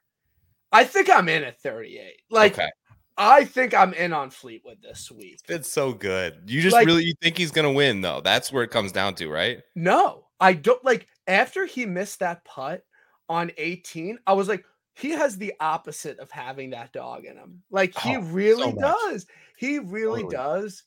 [0.72, 2.22] I think I'm in at 38.
[2.30, 2.70] Like, okay.
[3.18, 5.40] I think I'm in on Fleetwood this week.
[5.50, 6.42] It's so good.
[6.46, 8.22] You just Like- really you think he's gonna win though.
[8.22, 9.62] That's where it comes down to, right?
[9.76, 12.84] No, I don't like after he missed that putt
[13.30, 14.64] on 18, I was like,
[14.96, 17.64] he has the opposite of having that dog in him.
[17.72, 18.80] Like he Oh, really much.
[18.82, 19.26] does.
[19.58, 20.36] He really Totally.
[20.36, 20.84] does.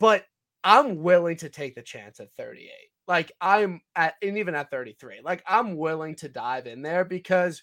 [0.00, 0.26] But
[0.62, 2.70] I'm willing to take the chance at 38.
[3.06, 5.20] Like I'm at and even at 33.
[5.22, 7.62] Like I'm willing to dive in there because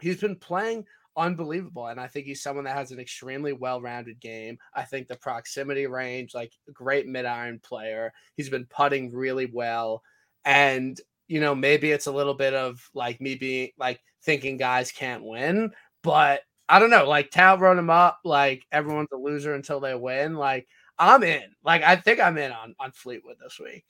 [0.00, 0.86] he's been playing
[1.18, 1.88] unbelievable.
[1.88, 4.58] And I think he's someone that has an extremely well-rounded game.
[4.74, 8.12] I think the proximity range, like great mid-iron player.
[8.36, 10.02] He's been putting really well.
[10.44, 14.90] And you know, maybe it's a little bit of like me being like thinking guys
[14.90, 15.70] can't win,
[16.02, 17.06] but I don't know.
[17.06, 18.20] Like Tal wrote him up.
[18.24, 20.36] Like everyone's a loser until they win.
[20.36, 20.66] Like
[20.98, 21.44] I'm in.
[21.62, 23.84] Like I think I'm in on on Fleetwood this week.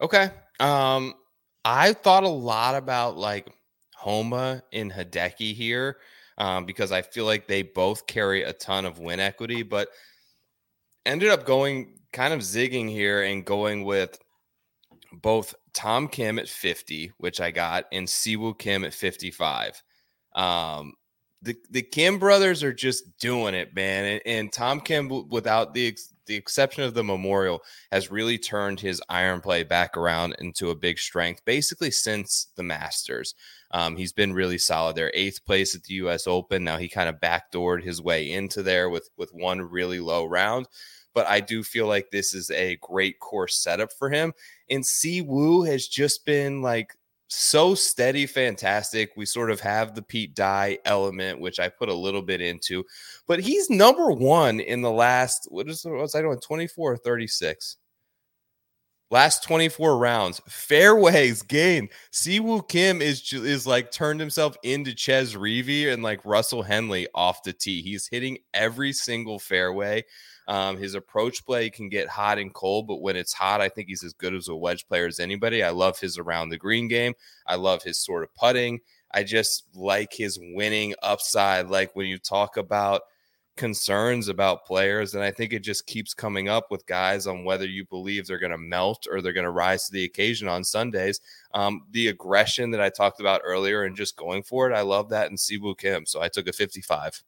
[0.00, 0.30] Okay.
[0.60, 1.14] Um,
[1.64, 3.48] I thought a lot about like
[3.94, 5.98] Homa and Hideki here
[6.38, 9.88] um, because I feel like they both carry a ton of win equity, but
[11.04, 14.18] ended up going kind of zigging here and going with
[15.12, 19.82] both Tom Kim at 50, which I got, and Siwoo Kim at 55.
[20.34, 20.94] Um,
[21.42, 24.04] the the Kim brothers are just doing it, man.
[24.04, 28.80] And, and Tom Kim, without the ex- the exception of the Memorial, has really turned
[28.80, 33.34] his iron play back around into a big strength, basically since the Masters.
[33.70, 35.10] Um, he's been really solid there.
[35.14, 36.26] Eighth place at the U.S.
[36.26, 36.64] Open.
[36.64, 40.66] Now he kind of backdoored his way into there with with one really low round.
[41.14, 44.32] But I do feel like this is a great course setup for him.
[44.70, 46.94] And Si Woo has just been like
[47.28, 49.10] so steady, fantastic.
[49.16, 52.84] We sort of have the Pete Dye element, which I put a little bit into,
[53.26, 57.76] but he's number one in the last what is was I doing 24 or 36?
[59.10, 61.88] Last 24 rounds, fairways gained.
[62.12, 67.42] Siwoo Kim is is like turned himself into Chez Reavie and like Russell Henley off
[67.42, 67.80] the tee.
[67.80, 70.04] He's hitting every single fairway.
[70.46, 73.88] Um, his approach play can get hot and cold, but when it's hot, I think
[73.88, 75.62] he's as good as a wedge player as anybody.
[75.62, 77.14] I love his around the green game.
[77.46, 78.80] I love his sort of putting.
[79.12, 81.68] I just like his winning upside.
[81.68, 83.02] Like when you talk about
[83.58, 87.66] concerns about players, and I think it just keeps coming up with guys on whether
[87.66, 90.64] you believe they're going to melt or they're going to rise to the occasion on
[90.64, 91.20] Sundays.
[91.52, 95.10] Um, the aggression that I talked about earlier and just going for it, I love
[95.10, 96.06] that in Siwoo Kim.
[96.06, 97.22] So I took a 55.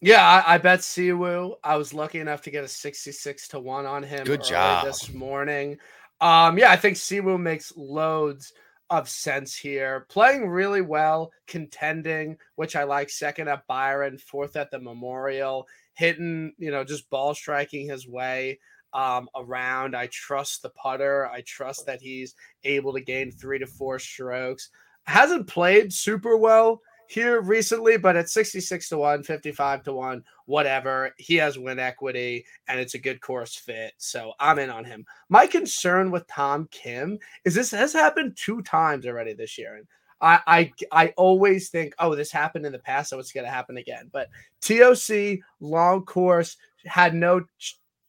[0.00, 1.56] Yeah, I, I bet Siwoo.
[1.62, 4.86] I was lucky enough to get a 66 to 1 on him Good job.
[4.86, 5.78] this morning.
[6.20, 8.52] Um, yeah, I think Siwoo makes loads
[8.92, 10.06] of sense here.
[10.10, 13.08] Playing really well, contending, which I like.
[13.08, 18.58] Second at Byron, fourth at the Memorial, hitting, you know, just ball striking his way
[18.92, 19.96] um, around.
[19.96, 21.26] I trust the putter.
[21.26, 24.68] I trust that he's able to gain three to four strokes.
[25.04, 31.14] Hasn't played super well here recently, but at 66 to 1, 55 to 1, whatever,
[31.18, 33.92] he has win equity and it's a good course fit.
[33.98, 35.04] So I'm in on him.
[35.28, 39.76] My concern with Tom Kim is this has happened two times already this year.
[39.76, 39.86] And
[40.22, 43.50] I, I, I always think, oh, this happened in the past, so it's going to
[43.50, 44.08] happen again.
[44.12, 44.28] But
[44.60, 47.42] TOC, long course, had no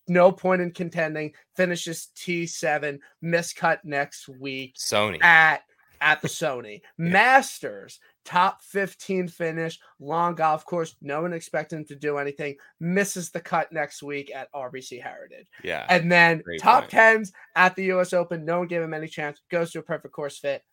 [0.07, 4.75] no point in contending, finishes T7, miscut next week.
[4.77, 5.23] Sony.
[5.23, 5.63] At
[6.01, 6.81] at the Sony.
[6.97, 10.95] Masters, top 15 finish, long golf course.
[11.01, 12.55] No one expected him to do anything.
[12.79, 15.47] Misses the cut next week at RBC Heritage.
[15.63, 15.85] Yeah.
[15.89, 16.91] And then top point.
[16.91, 18.45] 10s at the US Open.
[18.45, 19.41] No one gave him any chance.
[19.49, 20.63] Goes to a perfect course fit.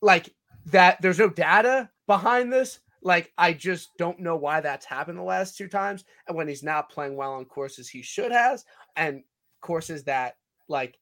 [0.00, 0.34] Like
[0.66, 2.80] that, there's no data behind this.
[3.04, 6.04] Like, I just don't know why that's happened the last two times.
[6.28, 8.64] And when he's not playing well on courses he should has,
[8.96, 9.22] and
[9.60, 10.34] courses that
[10.68, 10.98] like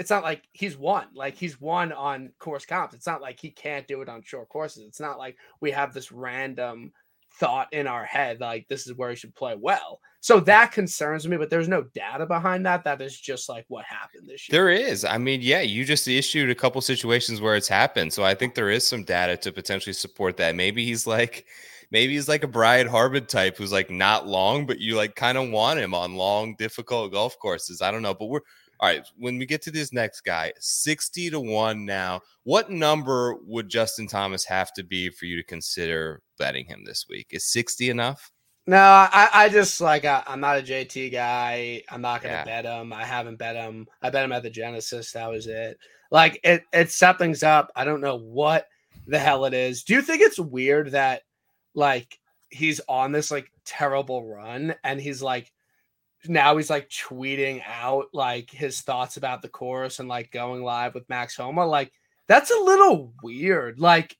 [0.00, 1.04] it's not like he's won.
[1.14, 2.94] Like he's won on course comps.
[2.94, 4.84] It's not like he can't do it on short courses.
[4.88, 6.92] It's not like we have this random
[7.34, 10.00] thought in our head like this is where he should play well.
[10.20, 12.82] So that concerns me, but there's no data behind that.
[12.82, 14.58] That is just like what happened this year.
[14.58, 15.04] There is.
[15.04, 18.10] I mean, yeah, you just issued a couple situations where it's happened.
[18.10, 20.56] So I think there is some data to potentially support that.
[20.56, 21.44] Maybe he's like
[21.90, 25.36] maybe he's like a Brian Harman type who's like not long, but you like kind
[25.36, 27.82] of want him on long, difficult golf courses.
[27.82, 28.40] I don't know, but we're
[28.80, 33.36] all right, when we get to this next guy, 60 to 1 now, what number
[33.44, 37.26] would Justin Thomas have to be for you to consider betting him this week?
[37.30, 38.32] Is 60 enough?
[38.66, 41.82] No, I, I just like I, am not a JT guy.
[41.90, 42.44] I'm not gonna yeah.
[42.44, 42.92] bet him.
[42.92, 43.86] I haven't bet him.
[44.00, 45.12] I bet him at the Genesis.
[45.12, 45.78] That was it.
[46.10, 47.72] Like it, it set things up.
[47.74, 48.66] I don't know what
[49.06, 49.82] the hell it is.
[49.82, 51.22] Do you think it's weird that
[51.74, 52.18] like
[52.50, 55.52] he's on this like terrible run and he's like
[56.26, 60.94] now he's like tweeting out like his thoughts about the course and like going live
[60.94, 61.66] with Max Homa.
[61.66, 61.92] Like
[62.26, 63.80] that's a little weird.
[63.80, 64.16] Like,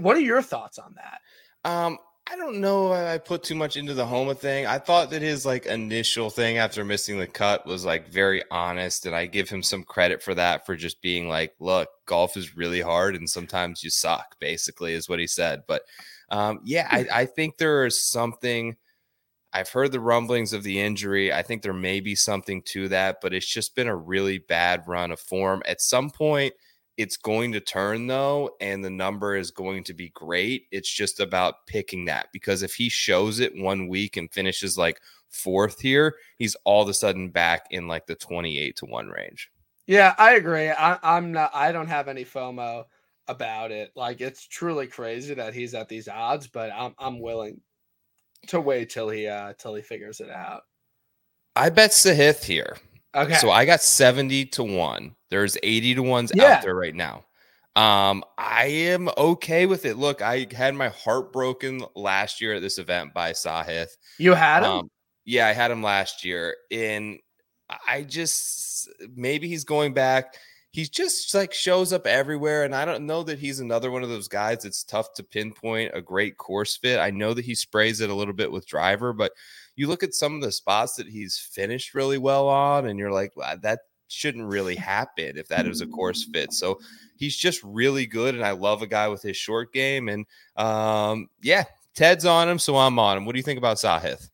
[0.00, 1.20] what are your thoughts on that?
[1.68, 1.98] Um,
[2.30, 2.92] I don't know.
[2.92, 4.64] I put too much into the Homa thing.
[4.64, 9.06] I thought that his like initial thing after missing the cut was like very honest,
[9.06, 12.56] and I give him some credit for that for just being like, "Look, golf is
[12.56, 15.62] really hard, and sometimes you suck." Basically, is what he said.
[15.66, 15.82] But
[16.30, 18.76] um, yeah, I, I think there is something
[19.52, 21.32] I've heard the rumblings of the injury.
[21.32, 24.84] I think there may be something to that, but it's just been a really bad
[24.86, 25.62] run of form.
[25.66, 26.54] At some point,
[26.96, 30.66] it's going to turn though, and the number is going to be great.
[30.70, 35.00] It's just about picking that because if he shows it one week and finishes like
[35.28, 39.50] fourth here, he's all of a sudden back in like the 28 to 1 range.
[39.86, 40.70] Yeah, I agree.
[40.70, 41.50] I, I'm not.
[41.52, 42.84] I don't have any FOMO
[43.26, 43.92] about it.
[43.96, 47.60] Like it's truly crazy that he's at these odds, but I'm I'm willing
[48.48, 50.62] to wait till he uh till he figures it out.
[51.56, 52.76] I bet Sahith here.
[53.14, 53.34] Okay.
[53.34, 55.14] So I got 70 to 1.
[55.30, 56.44] There's 80 to 1s Yeah.
[56.56, 57.24] out there right now.
[57.76, 59.96] Um, I am okay with it.
[59.98, 63.90] Look, I had my heart broken last year at this event by Sahith.
[64.18, 64.70] you had him.
[64.70, 64.90] Um,
[65.24, 67.18] yeah, I had him last year, and
[67.86, 70.34] I just maybe he's going back.
[70.72, 74.08] He just like shows up everywhere, and I don't know that he's another one of
[74.08, 74.64] those guys.
[74.64, 76.98] It's tough to pinpoint a great course fit.
[76.98, 79.32] I know that he sprays it a little bit with driver, but
[79.76, 83.12] you look at some of the spots that he's finished really well on, and you're
[83.12, 86.52] like, that shouldn't really happen if that is a course fit.
[86.54, 86.80] So
[87.16, 90.08] he's just really good, and I love a guy with his short game.
[90.08, 90.24] And
[90.56, 91.64] um, yeah,
[91.94, 93.26] Ted's on him, so I'm on him.
[93.26, 94.30] What do you think about Sahith?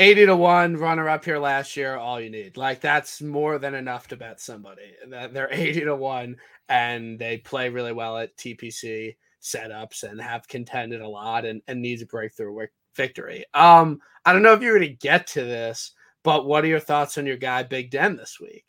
[0.00, 2.56] 80 to 1 runner up here last year all you need.
[2.56, 6.36] Like that's more than enough to bet somebody that they're 80 to 1
[6.70, 11.82] and they play really well at tpc setups and have contended a lot and, and
[11.82, 13.44] needs a breakthrough victory.
[13.54, 15.92] Um i don't know if you're going to get to this
[16.22, 18.64] but what are your thoughts on your guy big den this week?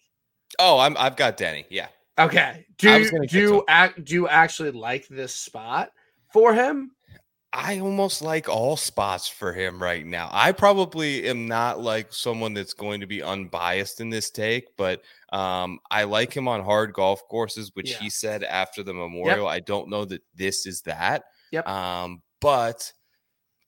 [0.59, 1.65] Oh, I'm I've got Denny.
[1.69, 1.87] Yeah.
[2.19, 2.65] okay.
[2.77, 5.91] Do you do you act do you actually like this spot
[6.33, 6.91] for him
[7.53, 10.29] I almost like all spots for him right now.
[10.31, 15.01] I probably am not like someone that's going to be unbiased in this take, but
[15.33, 17.97] um, I like him on hard golf courses, which Yeah.
[17.99, 19.47] he said after the memorial.
[19.47, 21.23] I don't know that this is that.
[21.51, 21.67] Yep.
[21.67, 22.89] Um, but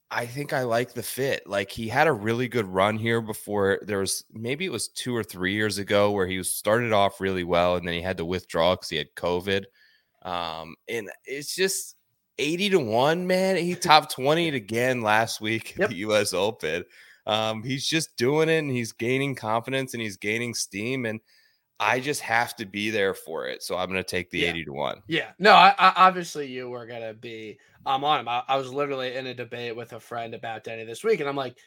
[0.09, 1.45] I think I like the fit.
[1.45, 5.13] Like he had a really good run here before there was maybe it was two
[5.13, 8.17] or three years ago where he was started off really well and then he had
[8.17, 9.65] to withdraw because he had COVID.
[10.21, 11.95] Um, and it's just
[12.39, 13.57] 80 to 1, man.
[13.57, 15.89] He top 20 again last week at Yep.
[15.89, 16.83] the US Open.
[17.25, 21.05] Um, he's just doing it and he's gaining confidence and he's gaining steam.
[21.05, 21.19] And
[21.79, 23.63] I just have to be there for it.
[23.63, 24.49] So I'm gonna take the Yeah.
[24.49, 25.01] 80 to 1.
[25.07, 28.27] Yeah, no, I, I obviously you were gonna be um on him.
[28.27, 31.27] I, I was literally in a debate with a friend about Denny this week, and
[31.29, 31.57] I'm like,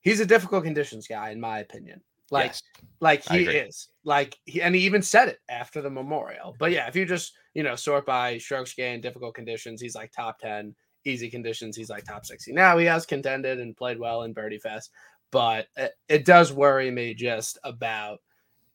[0.00, 2.00] he's a difficult conditions guy, in my opinion.
[2.30, 2.62] Like, Yes.
[3.00, 3.88] like he is.
[4.04, 6.54] Like he and he even said it after the memorial.
[6.58, 10.12] But yeah, if you just you know sort by strokes gained, difficult conditions, he's like
[10.12, 10.74] top ten.
[11.04, 12.52] Easy conditions, he's like top sixty.
[12.52, 14.90] Now he has contended and played well in Birdie Fest,
[15.30, 18.20] but it, it does worry me just about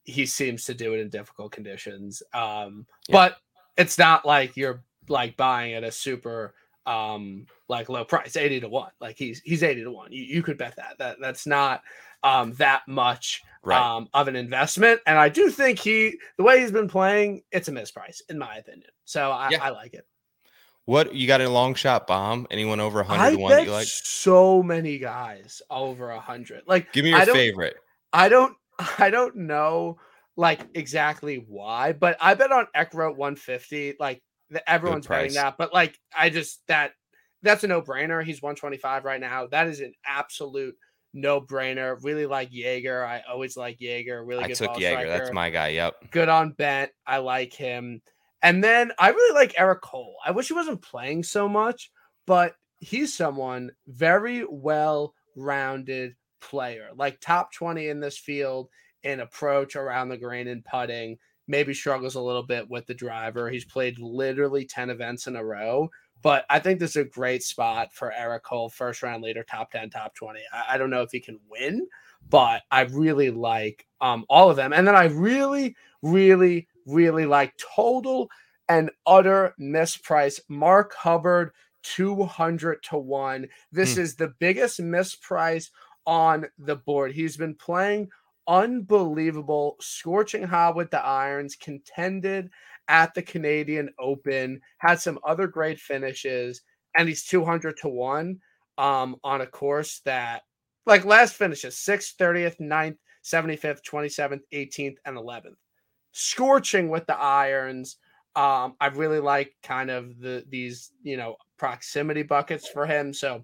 [0.03, 2.23] he seems to do it in difficult conditions.
[2.33, 3.13] Um, Yeah.
[3.13, 3.37] but
[3.77, 6.53] it's not like you're like buying at a super
[6.87, 10.41] um like low price 80 to 1 like he's he's 80 to 1 you, you
[10.41, 11.83] could bet that that that's not
[12.23, 13.79] um that much Right.
[13.79, 17.67] um of an investment and i do think he the way he's been playing it's
[17.67, 19.63] a misprice in my opinion so i, Yeah.
[19.63, 20.05] I like it
[20.85, 22.47] what you got a long shot bomb?
[22.49, 23.85] Anyone over 100 i 1 that bet you like?
[23.87, 27.75] so many guys over 100 like Give me your don't- favorite.
[28.11, 28.57] I don't
[28.97, 29.97] I don't know
[30.35, 33.95] like exactly why, but I bet on Eckroat 150.
[33.99, 36.93] Like the, everyone's betting that, but like I just that
[37.43, 38.23] that's a no brainer.
[38.23, 39.45] He's 125 right now.
[39.47, 40.75] That is an absolute
[41.13, 41.97] no brainer.
[42.03, 43.05] Really like Jaeger.
[43.05, 44.23] I always like Jaeger.
[44.23, 45.07] Really I good took ball Jaeger.
[45.07, 45.69] That's my guy.
[45.69, 46.11] Yep.
[46.11, 46.91] good on Bent.
[47.05, 48.01] I like him.
[48.41, 50.15] And then I really like Eric Cole.
[50.25, 51.91] I wish he wasn't playing so much,
[52.25, 58.69] but he's someone very well rounded player, like top 20 in this field
[59.03, 61.17] in approach around the green and putting.
[61.47, 63.49] Maybe struggles a little bit with the driver.
[63.49, 65.89] He's played literally 10 events in a row.
[66.21, 69.71] But I think this is a great spot for Eric Cole, first round leader, top
[69.71, 70.39] 10, top 20.
[70.53, 71.87] I, I don't know if he can win,
[72.29, 74.73] but I really like um, all of them.
[74.73, 78.29] And then I really, really, really like total
[78.69, 80.39] and utter misprice.
[80.47, 81.51] Mark Hubbard,
[81.83, 83.47] 200 to 1.
[83.71, 85.69] This is the biggest misprice
[86.05, 87.11] on the board.
[87.11, 88.09] He's been playing
[88.47, 92.49] unbelievable, scorching hot with the irons, contended
[92.87, 96.61] at the Canadian Open, had some other great finishes,
[96.97, 98.39] and he's 200 to 1
[98.77, 100.43] um, on a course that,
[100.85, 105.55] like last finishes, 6th, 30th, 9th, 75th, 27th, 18th, and 11th.
[106.11, 107.97] Scorching with the irons.
[108.35, 113.13] Um, I really like kind of the these, you know, proximity buckets for him.
[113.13, 113.43] So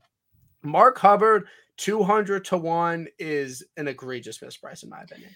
[0.64, 5.30] Mark Hubbard, 200 to 1 is an egregious misprice, in my opinion.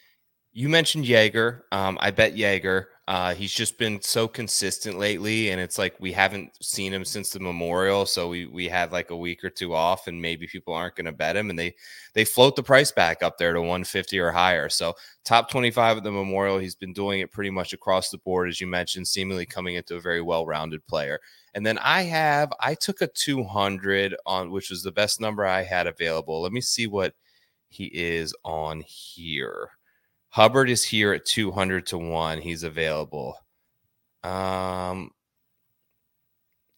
[0.53, 1.65] You mentioned Jaeger.
[1.71, 2.89] Um, I bet Jaeger.
[3.11, 7.29] Uh, he's just been so consistent lately, and it's like we haven't seen him since
[7.29, 8.05] the Memorial.
[8.05, 11.07] So we we had like a week or two off, and maybe people aren't going
[11.07, 11.75] to bet him, and they
[12.13, 14.69] they float the price back up there to 150 or higher.
[14.69, 14.93] So
[15.25, 16.57] top 25 at the Memorial.
[16.57, 19.97] He's been doing it pretty much across the board, as you mentioned, seemingly coming into
[19.97, 21.19] a very well rounded player.
[21.53, 25.63] And then I have I took a 200 on, which was the best number I
[25.63, 26.41] had available.
[26.41, 27.13] Let me see what
[27.67, 29.71] he is on here.
[30.31, 32.39] Hubbard is here at 200 to 1.
[32.41, 33.37] He's available.
[34.23, 35.11] Um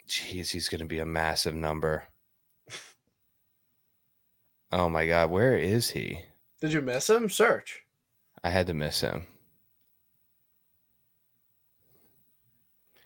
[0.08, 2.04] Jeez, he's going to be a massive number.
[4.72, 6.20] Oh my god, where is he?
[6.62, 7.30] Did you miss him?
[7.30, 7.84] Search.
[8.44, 9.26] I had to miss him.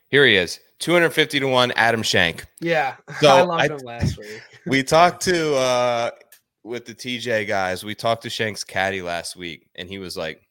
[0.10, 2.46] Here he is, 250 to 1 Adam Schenk.
[2.60, 2.96] Yeah.
[3.20, 4.42] So, I loved I- him last week.
[4.66, 6.12] we talked to uh
[6.68, 10.42] with the TJ guys, we talked to Schenk's caddy last week, and he was like,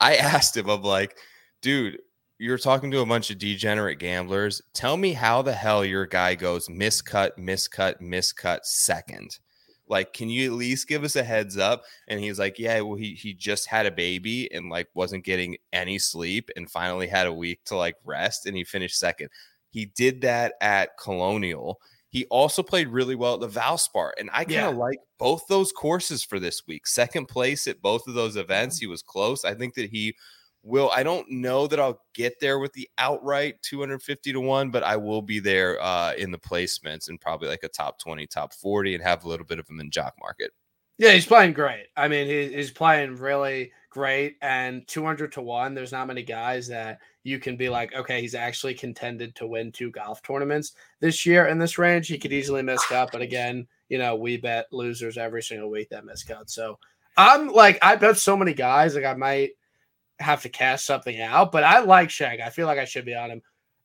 [0.00, 1.16] I asked him, I'm like,
[1.60, 1.98] dude,
[2.38, 4.60] you're talking to a bunch of degenerate gamblers.
[4.74, 9.38] Tell me how the hell your guy goes miscut, miscut, miscut second.
[9.86, 11.84] Like, can you at least give us a heads up?
[12.08, 15.56] And he's like, Yeah, well, he he just had a baby and like wasn't getting
[15.72, 19.28] any sleep and finally had a week to like rest and he finished second.
[19.70, 21.78] He did that at Colonial.
[22.12, 24.68] He also played really well at the Valspar, and I kind Yeah.
[24.68, 26.86] of like both those courses for this week.
[26.86, 28.78] Second place at both of those events.
[28.78, 29.44] He was close.
[29.46, 30.14] I think that he
[30.62, 30.90] will.
[30.94, 34.94] I don't know that I'll get there with the outright 250 to one, but I
[34.96, 38.94] will be there uh, in the placements and probably like a top 20, top 40,
[38.94, 40.50] and have a little bit of him in jock market.
[40.98, 41.86] Yeah, he's playing great.
[41.96, 44.36] I mean, he, he's playing really great.
[44.40, 48.34] And 200 to 1, there's not many guys that you can be like, okay, he's
[48.34, 52.08] actually contended to win two golf tournaments this year in this range.
[52.08, 53.10] He could easily miss cut.
[53.12, 56.48] But again, you know, we bet losers every single week that miss cut.
[56.48, 56.78] So
[57.16, 59.50] I'm like, I bet so many guys, like, I might
[60.18, 61.52] have to cast something out.
[61.52, 62.40] But I like Shag.
[62.40, 63.42] I feel like I should be on him.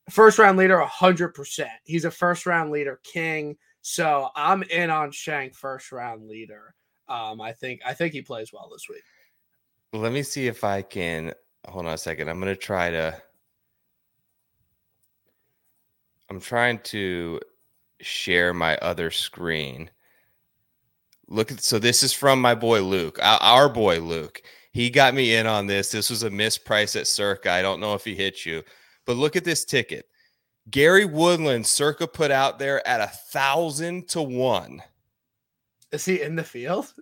[0.09, 1.67] First round leader, 100%.
[1.83, 3.57] He's a first round leader king.
[3.81, 6.73] So I'm in on Schenk first round leader.
[7.09, 9.03] Um, I think I think he plays well this week.
[9.97, 11.33] Let me see if I can
[11.65, 12.29] hold on a second.
[12.29, 13.19] I'm to try to.
[16.29, 17.39] I'm trying to
[18.01, 19.89] share my other screen.
[21.27, 24.41] Look at so this is from my boy Luke, our, our boy Luke.
[24.71, 25.91] He got me in on this.
[25.91, 27.51] This was a misprice at Circa.
[27.51, 28.61] I don't know if he hit you,
[29.05, 30.05] but look at this ticket.
[30.69, 34.83] Gary Woodland, Circa put out there at a thousand to one.
[35.91, 36.93] Is he in the field?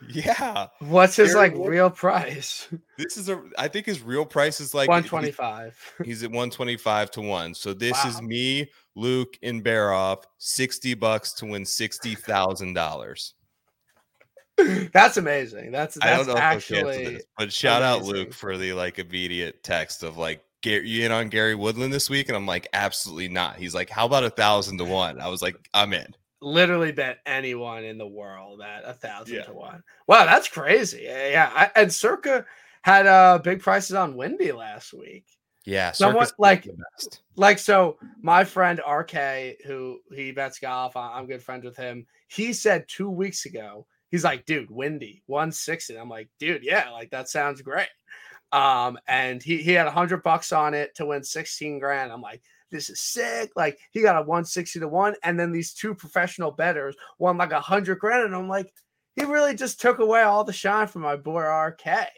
[0.08, 2.68] Yeah, What's his like Wood- real price?
[2.98, 3.42] this is a.
[3.58, 5.76] I think his real price is like One twenty five.
[6.04, 7.54] He's at 125 to 1.
[7.54, 13.32] So this is me, Luke, and Baroff, 60 bucks to win $60,000.
[14.92, 15.70] That's amazing.
[15.70, 18.02] That's I don't that's know if I'll cancel actually this, but shout out.
[18.04, 22.10] Luke for the like immediate text of like, Gary, you in on Gary Woodland this
[22.10, 22.28] week?
[22.28, 23.56] And I'm like, absolutely not.
[23.56, 25.20] He's like, how about a thousand to one?
[25.20, 26.12] I was like, I'm in.
[26.40, 29.42] Literally bet anyone in the world at a thousand Yeah.
[29.44, 29.82] to one.
[30.06, 31.02] Wow, that's crazy.
[31.04, 31.50] Yeah, yeah.
[31.54, 32.44] I, and Circa
[32.82, 35.24] had uh big prices on Windy last week.
[35.64, 35.90] Yeah.
[35.92, 37.22] Somewhat like- the best.
[37.36, 42.06] like so my friend RK who he bets golf I- I'm good friends with him
[42.28, 47.10] he said two weeks ago he's like dude Windy 160 I'm like dude yeah like
[47.10, 47.88] that sounds great
[48.52, 52.22] um and he he had a hundred bucks on it to win 16 grand I'm
[52.22, 52.40] like
[52.70, 56.50] this is sick like he got a 160 to 1 and then these two professional
[56.50, 58.72] betters won like a hundred grand and I'm like
[59.16, 62.08] he really just took away all the shine from my boy RK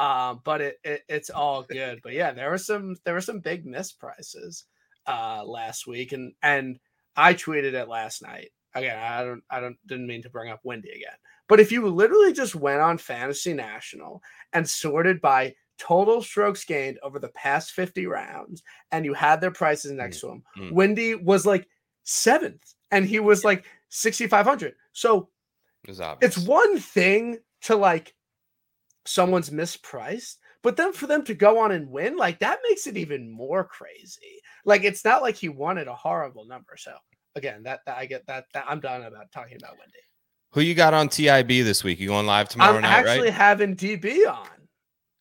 [0.00, 2.00] um, but it, it it's all good.
[2.02, 4.64] But yeah, there were some there were some big misprices
[5.06, 6.78] uh last week, and and
[7.16, 8.48] I tweeted it last night.
[8.74, 11.16] Again, I don't I don't didn't mean to bring up Windy again,
[11.48, 14.22] but if you literally just went on Fantasy National
[14.54, 18.62] and sorted by total strokes gained over the past 50 rounds
[18.92, 20.72] and you had their prices next to him Mm.
[20.72, 21.66] Windy was like
[22.04, 25.28] seventh and he was like 6500 so
[25.88, 28.14] It it's one thing to like
[29.06, 32.96] someone's mispriced, but then for them to go on and win, like that makes it
[32.96, 34.40] even more crazy.
[34.64, 36.76] Like it's not like he wanted a horrible number.
[36.76, 36.94] So
[37.34, 39.98] again, that, that I get that, that I'm done about talking about Windy.
[40.52, 42.00] Who you got on TIB this week?
[42.00, 43.32] You going live tomorrow I'm night, actually right?
[43.32, 44.48] having DB on.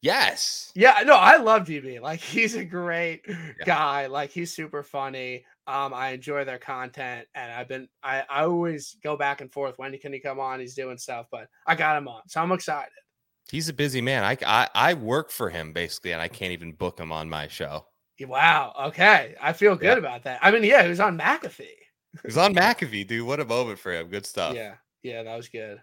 [0.01, 0.71] Yes.
[0.75, 1.99] Yeah, no, I love DB.
[2.01, 3.25] Like he's a great
[3.65, 4.07] guy.
[4.07, 5.45] Like he's super funny.
[5.67, 9.77] Um, I enjoy their content, and I've been I, I always go back and forth.
[9.77, 10.59] When can he come on?
[10.59, 12.91] He's doing stuff, but I got him on, so I'm excited.
[13.51, 14.23] He's a busy man.
[14.23, 17.47] I, I I work for him basically, and I can't even book him on my
[17.47, 17.85] show.
[18.21, 18.73] Wow.
[18.87, 19.97] Okay, I feel good Yeah.
[19.97, 20.39] about that.
[20.41, 21.67] I mean, yeah, he was on McAfee.
[22.23, 23.25] He's on McAfee, dude.
[23.27, 24.07] What a moment for him.
[24.07, 24.55] Good stuff.
[24.55, 25.79] Yeah, yeah, that was good.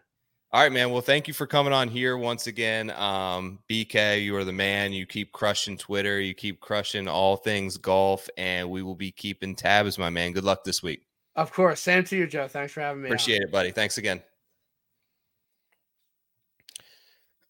[0.53, 0.90] All right, man.
[0.90, 2.90] Well, thank you for coming on here once again.
[2.90, 4.92] Um, BK, you are the man.
[4.92, 6.20] You keep crushing Twitter.
[6.20, 10.32] You keep crushing all things golf, and we will be keeping tabs, my man.
[10.32, 11.03] Good luck this week.
[11.34, 11.80] Of course.
[11.80, 12.49] Same to you, Joe.
[12.49, 13.09] Thanks for having me.
[13.09, 13.12] on.
[13.12, 13.72] Appreciate it, buddy.
[13.72, 14.22] Thanks again.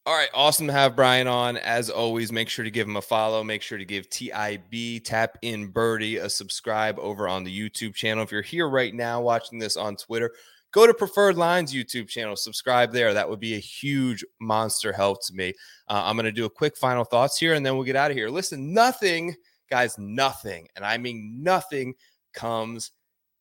[0.07, 1.57] All right, awesome to have Brian on.
[1.57, 3.43] As always, make sure to give him a follow.
[3.43, 8.23] Make sure to give TIB Tap In Birdie a subscribe over on the YouTube channel.
[8.23, 10.33] If you're here right now watching this on Twitter,
[10.77, 13.15] go to Preferred Lines YouTube channel, subscribe there.
[13.15, 15.55] That would be a huge monster help to me.
[15.89, 18.11] Uh, I'm going to do a quick final thoughts here and then we'll get out
[18.11, 18.29] of here.
[18.29, 19.35] Listen, nothing,
[19.71, 21.95] guys, nothing, and I mean nothing
[22.35, 22.93] comes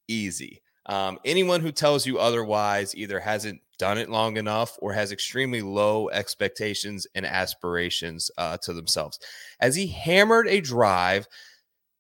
[0.08, 0.62] easy.
[0.86, 5.62] Um, anyone who tells you otherwise either hasn't done it long enough or has extremely
[5.62, 9.20] low expectations and aspirations uh, to themselves.
[9.60, 11.28] As he hammered a drive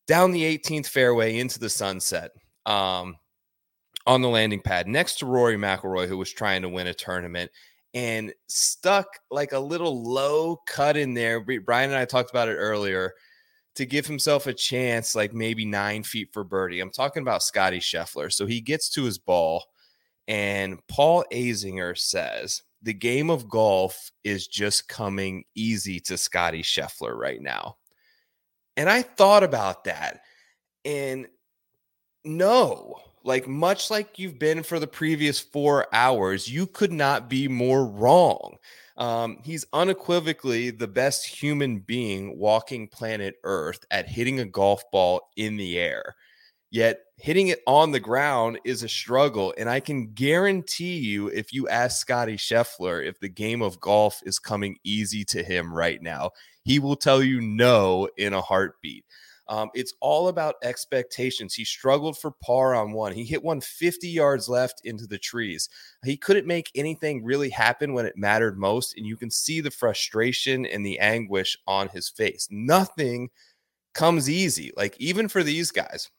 [0.07, 2.31] down the 18th fairway into the sunset
[2.65, 3.17] um,
[4.05, 7.51] on the landing pad next to Rory McIlroy, who was trying to win a tournament.
[7.93, 11.39] And stuck like a little low cut in there.
[11.39, 13.13] Brian and I talked about it earlier
[13.75, 16.81] to give himself a chance, like maybe nine feet for birdie.
[16.81, 18.31] I'm talking about Scotty Scheffler.
[18.33, 19.65] So he gets to his ball
[20.27, 27.15] and Paul Azinger says the game of golf is just coming easy to Scotty Scheffler
[27.15, 27.77] right now.
[28.77, 30.21] And I thought about that.
[30.83, 31.27] And
[32.23, 32.95] no,
[33.25, 37.85] like much like you've been for the previous four hours, you could not be more
[37.85, 38.57] wrong.
[38.97, 45.29] Um, he's unequivocally the best human being walking planet Earth at hitting a golf ball
[45.35, 46.15] in the air.
[46.71, 49.53] Yet hitting it on the ground is a struggle.
[49.57, 54.21] And I can guarantee you, if you ask Scotty Scheffler if the game of golf
[54.25, 56.31] is coming easy to him right now,
[56.63, 59.05] he will tell you no in a heartbeat.
[59.47, 61.53] Um, it's all about expectations.
[61.53, 63.13] He struggled for par on one.
[63.13, 65.69] He hit one 50 yards left into the trees.
[66.03, 68.97] He couldn't make anything really happen when it mattered most.
[68.97, 72.47] And you can see the frustration and the anguish on his face.
[72.49, 73.29] Nothing
[73.93, 74.71] comes easy.
[74.75, 76.09] Like, even for these guys,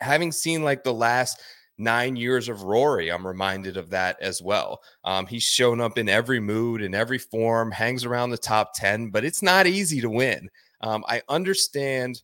[0.00, 1.40] having seen like the last
[1.76, 4.80] nine years of Rory, I'm reminded of that as well.
[5.02, 9.10] Um, he's shown up in every mood, in every form, hangs around the top 10,
[9.10, 10.48] but it's not easy to win.
[10.80, 12.22] Um, I understand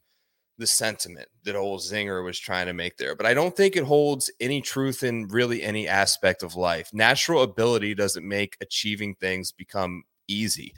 [0.61, 3.85] the sentiment that old Zinger was trying to make there, but I don't think it
[3.85, 6.91] holds any truth in really any aspect of life.
[6.93, 10.73] Natural ability doesn't make achieving things become easy.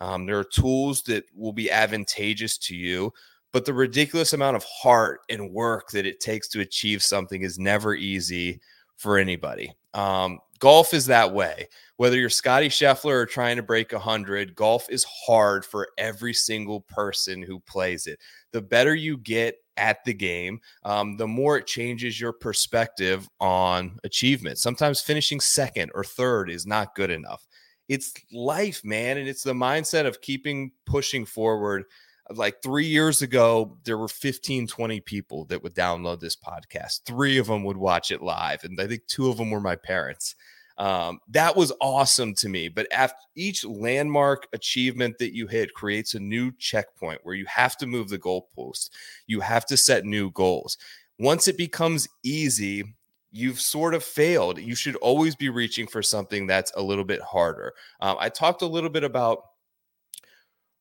[0.00, 3.12] Um, there are tools that will be advantageous to you
[3.52, 7.58] but the ridiculous amount of heart and work that it takes to achieve something is
[7.58, 8.60] never easy
[8.96, 9.72] for anybody.
[9.94, 11.68] Um, golf is that way.
[11.96, 16.82] Whether you're Scotty Scheffler or trying to break 100, golf is hard for every single
[16.82, 18.18] person who plays it.
[18.52, 23.98] The better you get at the game, um, the more it changes your perspective on
[24.04, 24.58] achievement.
[24.58, 27.46] Sometimes finishing second or third is not good enough.
[27.88, 29.18] It's life, man.
[29.18, 31.84] And it's the mindset of keeping pushing forward
[32.30, 37.00] like three years ago, there were 15, 20 people that would download this podcast.
[37.06, 39.76] Three of them would watch it live, and I think two of them were my
[39.76, 40.34] parents.
[40.78, 42.68] Um, that was awesome to me.
[42.68, 47.76] But after each landmark achievement that you hit creates a new checkpoint where you have
[47.78, 48.90] to move the goalpost.
[49.26, 50.78] You have to set new goals.
[51.18, 52.84] Once it becomes easy,
[53.32, 54.58] you've sort of failed.
[54.58, 57.74] You should always be reaching for something that's a little bit harder.
[58.00, 59.42] Um, I talked a little bit about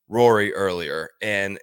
[0.08, 1.60] Rory earlier, and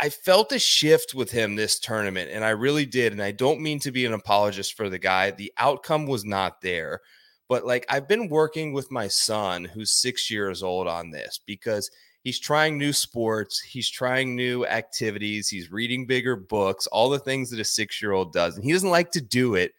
[0.00, 3.12] I felt a shift with him this tournament, and I really did.
[3.12, 5.30] And I don't mean to be an apologist for the guy.
[5.32, 7.00] The outcome was not there,
[7.48, 11.90] but like I've been working with my son, who's six years old, on this because
[12.22, 17.50] he's trying new sports, he's trying new activities, he's reading bigger books, all the things
[17.50, 19.72] that a six year old does, and he doesn't like to do it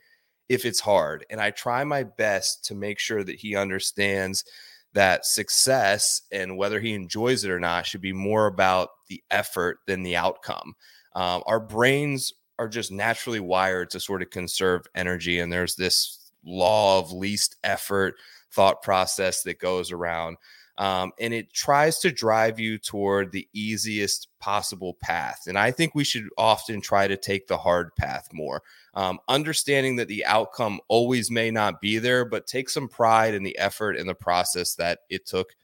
[0.50, 1.26] if it's hard.
[1.30, 4.46] And I try my best to make sure that he understands
[4.94, 9.80] that success and whether he enjoys it or not should be more about the effort
[9.86, 10.74] than the outcome.
[11.16, 16.17] Um, our brains are just naturally wired to sort of conserve energy, and there's this
[16.48, 18.16] law of least effort
[18.52, 20.38] thought process that goes around.
[20.78, 25.46] Um, and it tries to drive you toward the easiest possible path.
[25.48, 28.62] And I think we should often try to take the hard path more,
[28.94, 33.42] um, understanding that the outcome always may not be there, but take some pride in
[33.42, 35.56] the effort and the process that it took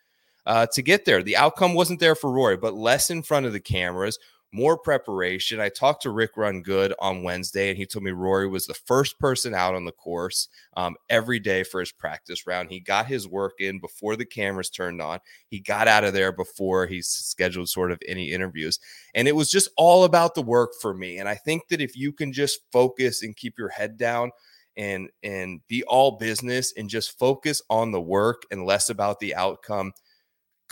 [0.47, 1.21] uh, to get there.
[1.21, 4.17] The outcome wasn't there for Rory, but less in front of the cameras,
[4.54, 5.60] more preparation.
[5.60, 8.74] I talked to Rick Run Good on Wednesday, and he told me Rory was the
[8.74, 10.47] first person out on the course
[10.78, 12.70] um, every day for his practice round.
[12.70, 15.20] He got his work in before the cameras turned on.
[15.49, 18.80] He got out of there before he scheduled sort of any interviews.
[19.16, 21.18] And it was just all about the work for me.
[21.18, 24.32] And I think that if you can just focus and keep your head down,
[24.76, 29.36] and and be all business and just focus on the work and less about the
[29.36, 29.91] outcome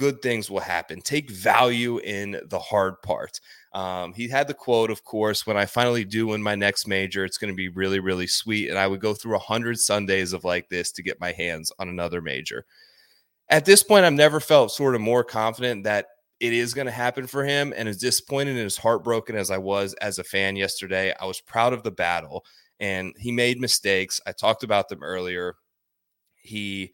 [0.02, 1.00] good things will happen.
[1.00, 3.40] Take value in the hard part.
[3.72, 7.24] Um, he had the quote, of course, when I finally do win my next major,
[7.24, 8.70] it's going to be really, really sweet.
[8.70, 11.72] And I would go through a hundred Sundays of like this to get my hands
[11.78, 12.66] on another major.
[13.48, 16.08] At this point, I've never felt sort of more confident that
[16.40, 17.72] it is going to happen for him.
[17.78, 21.40] And as disappointed and as heartbroken as I was as a fan yesterday, I was
[21.42, 22.44] proud of the battle.
[22.80, 24.20] and he made mistakes.
[24.26, 25.54] I talked about them earlier.
[26.42, 26.94] He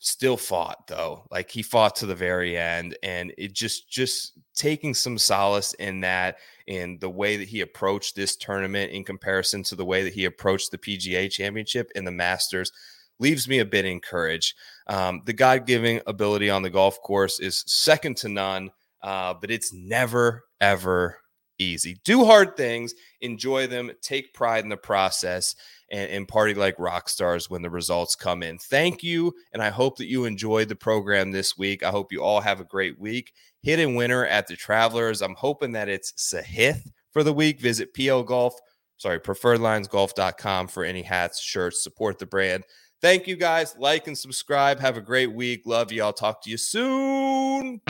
[0.00, 1.26] still fought though.
[1.30, 6.00] Like he fought to the very end and it just just taking some solace in
[6.00, 10.14] that in the way that he approached this tournament in comparison to the way that
[10.14, 12.72] he approached the pga championship and the masters
[13.18, 14.56] leaves me a bit encouraged.
[14.86, 18.70] Um, the god-giving ability on the golf course is second to none
[19.02, 21.18] uh, but it's never ever
[21.58, 22.00] easy.
[22.06, 25.54] Do hard things enjoy them take pride in the process
[25.90, 28.58] and, and party like rock stars when the results come in.
[28.58, 29.34] Thank you.
[29.52, 31.82] And I hope that you enjoyed the program this week.
[31.82, 33.32] I hope you all have a great week.
[33.62, 35.22] Hidden winner at the Travelers.
[35.22, 36.82] I'm hoping that it's Sahith
[37.12, 37.60] for the week.
[37.60, 38.54] Visit PL Golf,
[38.96, 42.64] sorry, preferredlinesgolf.com for any hats, shirts, support the brand.
[43.00, 43.74] Thank you guys.
[43.78, 44.78] Like and subscribe.
[44.80, 45.62] Have a great week.
[45.64, 46.02] Love you.
[46.02, 47.80] I'll talk to you soon.